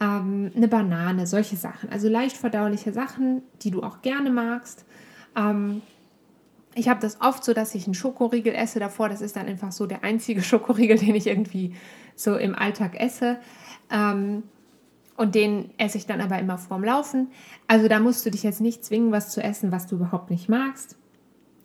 ähm, 0.00 0.52
eine 0.54 0.68
Banane, 0.68 1.26
solche 1.26 1.56
Sachen. 1.56 1.90
Also 1.90 2.08
leicht 2.08 2.36
verdauliche 2.36 2.92
Sachen, 2.92 3.42
die 3.62 3.70
du 3.70 3.82
auch 3.82 4.00
gerne 4.02 4.30
magst. 4.30 4.84
Ähm, 5.36 5.82
ich 6.74 6.88
habe 6.88 7.00
das 7.00 7.20
oft 7.20 7.44
so, 7.44 7.52
dass 7.52 7.74
ich 7.74 7.86
einen 7.86 7.94
Schokoriegel 7.94 8.54
esse 8.54 8.78
davor. 8.78 9.08
Das 9.08 9.20
ist 9.20 9.34
dann 9.34 9.46
einfach 9.46 9.72
so 9.72 9.86
der 9.86 10.04
einzige 10.04 10.42
Schokoriegel, 10.44 10.98
den 10.98 11.16
ich 11.16 11.26
irgendwie 11.26 11.74
so 12.14 12.36
im 12.36 12.54
Alltag 12.54 13.00
esse. 13.00 13.38
Ähm, 13.90 14.44
und 15.18 15.34
den 15.34 15.70
esse 15.78 15.98
ich 15.98 16.06
dann 16.06 16.20
aber 16.20 16.38
immer 16.38 16.58
vorm 16.58 16.84
Laufen. 16.84 17.32
Also 17.66 17.88
da 17.88 17.98
musst 17.98 18.24
du 18.24 18.30
dich 18.30 18.44
jetzt 18.44 18.60
nicht 18.60 18.84
zwingen, 18.84 19.10
was 19.10 19.30
zu 19.30 19.42
essen, 19.42 19.72
was 19.72 19.88
du 19.88 19.96
überhaupt 19.96 20.30
nicht 20.30 20.48
magst. 20.48 20.96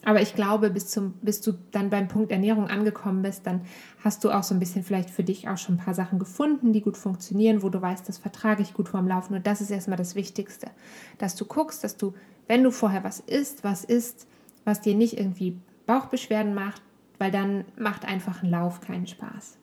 Aber 0.04 0.22
ich 0.22 0.34
glaube, 0.34 0.72
bis, 0.72 0.88
zum, 0.88 1.14
bis 1.22 1.40
du 1.40 1.54
dann 1.72 1.92
beim 1.92 2.08
Punkt 2.08 2.32
Ernährung 2.32 2.68
angekommen 2.68 3.22
bist, 3.22 3.46
dann 3.46 3.62
hast 4.04 4.24
du 4.24 4.32
auch 4.32 4.42
so 4.42 4.56
ein 4.56 4.60
bisschen 4.60 4.84
vielleicht 4.84 5.12
für 5.12 5.24
dich 5.24 5.48
auch 5.48 5.58
schon 5.58 5.76
ein 5.76 5.86
paar 5.86 5.94
Sachen 5.94 6.18
gefunden, 6.18 6.74
die 6.74 6.82
gut 6.82 6.98
funktionieren, 6.98 7.62
wo 7.62 7.70
du 7.70 7.80
weißt, 7.80 8.10
das 8.10 8.18
vertrage 8.18 8.64
ich 8.64 8.74
gut 8.74 8.90
vorm 8.90 9.08
Laufen. 9.08 9.36
Und 9.36 9.46
das 9.46 9.62
ist 9.62 9.70
erstmal 9.70 9.98
das 9.98 10.16
Wichtigste, 10.16 10.72
dass 11.20 11.36
du 11.36 11.46
guckst, 11.46 11.84
dass 11.84 11.96
du, 11.96 12.16
wenn 12.48 12.64
du 12.64 12.72
vorher 12.72 13.04
was 13.04 13.20
isst, 13.20 13.64
was 13.64 13.84
isst, 13.84 14.28
was 14.66 14.82
dir 14.82 14.96
nicht 14.96 15.20
irgendwie 15.20 15.60
Bauchbeschwerden 15.86 16.56
macht, 16.56 16.82
weil 17.20 17.30
dann 17.30 17.66
macht 17.78 18.04
einfach 18.04 18.42
ein 18.42 18.50
Lauf 18.50 18.82
keinen 18.82 19.06
Spaß. 19.06 19.60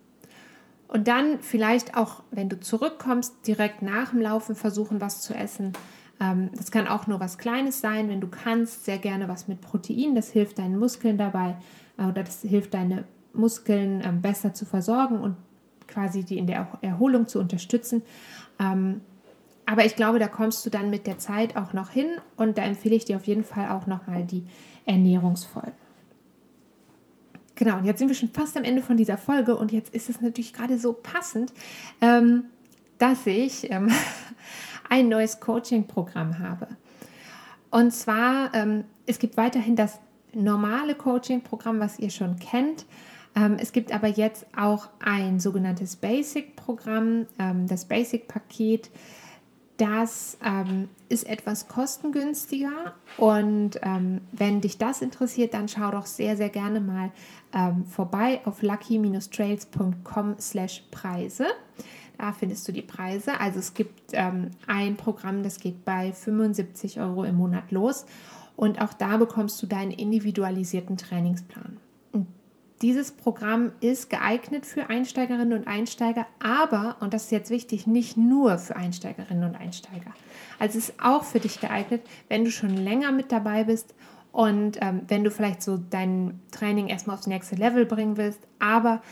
Und 0.91 1.07
dann 1.07 1.39
vielleicht 1.41 1.97
auch, 1.97 2.25
wenn 2.33 2.49
du 2.49 2.59
zurückkommst, 2.59 3.47
direkt 3.47 3.81
nach 3.81 4.11
dem 4.11 4.21
Laufen 4.21 4.57
versuchen, 4.57 5.01
was 5.01 5.23
zu 5.23 5.35
essen. 5.35 5.73
Ähm, 6.21 6.51
das 6.57 6.73
kann 6.73 6.89
auch 6.89 7.07
nur 7.07 7.21
was 7.21 7.39
Kleines 7.39 7.81
sein, 7.81 8.09
wenn 8.09 8.21
du 8.21 8.27
kannst, 8.27 8.87
sehr 8.87 8.99
gerne 8.99 9.29
was 9.29 9.47
mit 9.47 9.61
Protein. 9.61 10.17
Das 10.17 10.31
hilft 10.31 10.59
deinen 10.59 10.81
Muskeln 10.81 11.17
dabei 11.17 11.57
äh, 11.97 12.07
oder 12.07 12.25
das 12.25 12.43
hilft 12.43 12.75
deine 12.75 13.05
Muskeln 13.33 14.03
ähm, 14.05 14.21
besser 14.21 14.53
zu 14.53 14.65
versorgen 14.65 15.21
und 15.21 15.37
quasi 15.87 16.25
die 16.25 16.39
in 16.39 16.49
der 16.49 16.67
Erholung 16.83 17.29
zu 17.29 17.39
unterstützen. 17.39 18.03
Ähm, 18.59 19.01
aber 19.67 19.85
ich 19.85 19.95
glaube, 19.95 20.19
da 20.19 20.27
kommst 20.27 20.67
du 20.67 20.71
dann 20.71 20.91
mit 20.91 21.07
der 21.07 21.19
Zeit 21.19 21.57
auch 21.57 21.73
noch 21.73 21.91
hin 21.91 22.09
und 22.37 22.59
da 22.59 22.63
empfehle 22.63 22.97
ich 22.97 23.05
dir 23.05 23.15
auf 23.15 23.29
jeden 23.29 23.45
Fall 23.45 23.69
auch 23.69 23.87
nochmal 23.87 24.25
die 24.25 24.45
Ernährungsfolgen. 24.87 25.90
Genau, 27.61 27.77
und 27.77 27.85
jetzt 27.85 27.99
sind 27.99 28.09
wir 28.09 28.15
schon 28.15 28.31
fast 28.31 28.57
am 28.57 28.65
Ende 28.65 28.81
von 28.81 28.97
dieser 28.97 29.19
Folge 29.19 29.55
und 29.55 29.71
jetzt 29.71 29.95
ist 29.95 30.09
es 30.09 30.23
natürlich 30.23 30.55
gerade 30.55 30.79
so 30.79 30.95
passend, 30.95 31.53
ähm, 32.01 32.45
dass 32.97 33.27
ich 33.27 33.71
ähm, 33.71 33.91
ein 34.89 35.11
neues 35.11 35.41
Coaching-Programm 35.41 36.39
habe. 36.39 36.69
Und 37.71 37.91
zwar, 37.93 38.55
ähm, 38.55 38.85
es 39.05 39.19
gibt 39.19 39.37
weiterhin 39.37 39.77
das 39.77 39.99
normale 40.33 40.95
Coaching-Programm, 40.95 41.81
was 41.81 41.99
ihr 41.99 42.09
schon 42.09 42.39
kennt. 42.39 42.87
Ähm, 43.37 43.59
es 43.61 43.73
gibt 43.73 43.93
aber 43.93 44.09
jetzt 44.09 44.47
auch 44.57 44.89
ein 45.05 45.39
sogenanntes 45.39 45.97
Basic-Programm, 45.97 47.27
ähm, 47.39 47.69
das 47.69 47.85
Basic-Paket 47.85 48.89
das 49.81 50.37
ähm, 50.45 50.91
ist 51.09 51.27
etwas 51.27 51.67
kostengünstiger 51.67 52.95
und 53.17 53.81
ähm, 53.83 54.21
wenn 54.31 54.61
dich 54.61 54.77
das 54.77 55.01
interessiert, 55.01 55.55
dann 55.55 55.69
schau 55.69 55.91
doch 55.91 56.05
sehr, 56.05 56.37
sehr 56.37 56.51
gerne 56.51 56.81
mal 56.81 57.11
ähm, 57.55 57.87
vorbei 57.87 58.43
auf 58.45 58.61
lucky-trails.com 58.61 60.37
slash 60.39 60.83
Preise. 60.91 61.47
Da 62.19 62.33
findest 62.35 62.69
du 62.69 62.73
die 62.73 62.83
Preise. 62.83 63.41
Also 63.41 63.59
es 63.59 63.73
gibt 63.73 64.11
ähm, 64.13 64.51
ein 64.67 64.97
Programm, 64.97 65.43
das 65.43 65.59
geht 65.59 65.87
bei 65.87 66.13
75 66.13 67.01
Euro 67.01 67.25
im 67.25 67.37
Monat 67.37 67.71
los 67.71 68.05
und 68.57 68.83
auch 68.83 68.93
da 68.93 69.17
bekommst 69.17 69.63
du 69.63 69.67
deinen 69.67 69.93
individualisierten 69.93 70.99
Trainingsplan. 70.99 71.79
Dieses 72.83 73.13
Programm 73.13 73.73
ist 73.81 74.09
geeignet 74.09 74.65
für 74.65 74.89
Einsteigerinnen 74.89 75.53
und 75.53 75.67
Einsteiger, 75.67 76.27
aber, 76.43 76.97
und 77.01 77.13
das 77.13 77.25
ist 77.25 77.31
jetzt 77.31 77.51
wichtig, 77.51 77.87
nicht 77.87 78.17
nur 78.17 78.57
für 78.57 78.75
Einsteigerinnen 78.75 79.45
und 79.45 79.55
Einsteiger. 79.55 80.15
Also 80.59 80.79
es 80.79 80.89
ist 80.89 81.03
auch 81.03 81.25
für 81.25 81.41
dich 81.41 81.61
geeignet, 81.61 82.03
wenn 82.29 82.45
du 82.45 82.51
schon 82.51 82.75
länger 82.75 83.13
mit 83.13 83.33
dabei 83.33 83.65
bist 83.65 83.95
und 84.33 84.79
ähm, 84.81 85.03
wenn 85.09 85.25
du 85.25 85.31
vielleicht 85.31 85.63
so 85.63 85.77
dein 85.77 86.41
Training 86.53 86.89
erstmal 86.89 87.17
aufs 87.17 87.27
nächste 87.27 87.57
Level 87.57 87.85
bringen 87.85 88.17
willst, 88.17 88.41
aber 88.59 89.03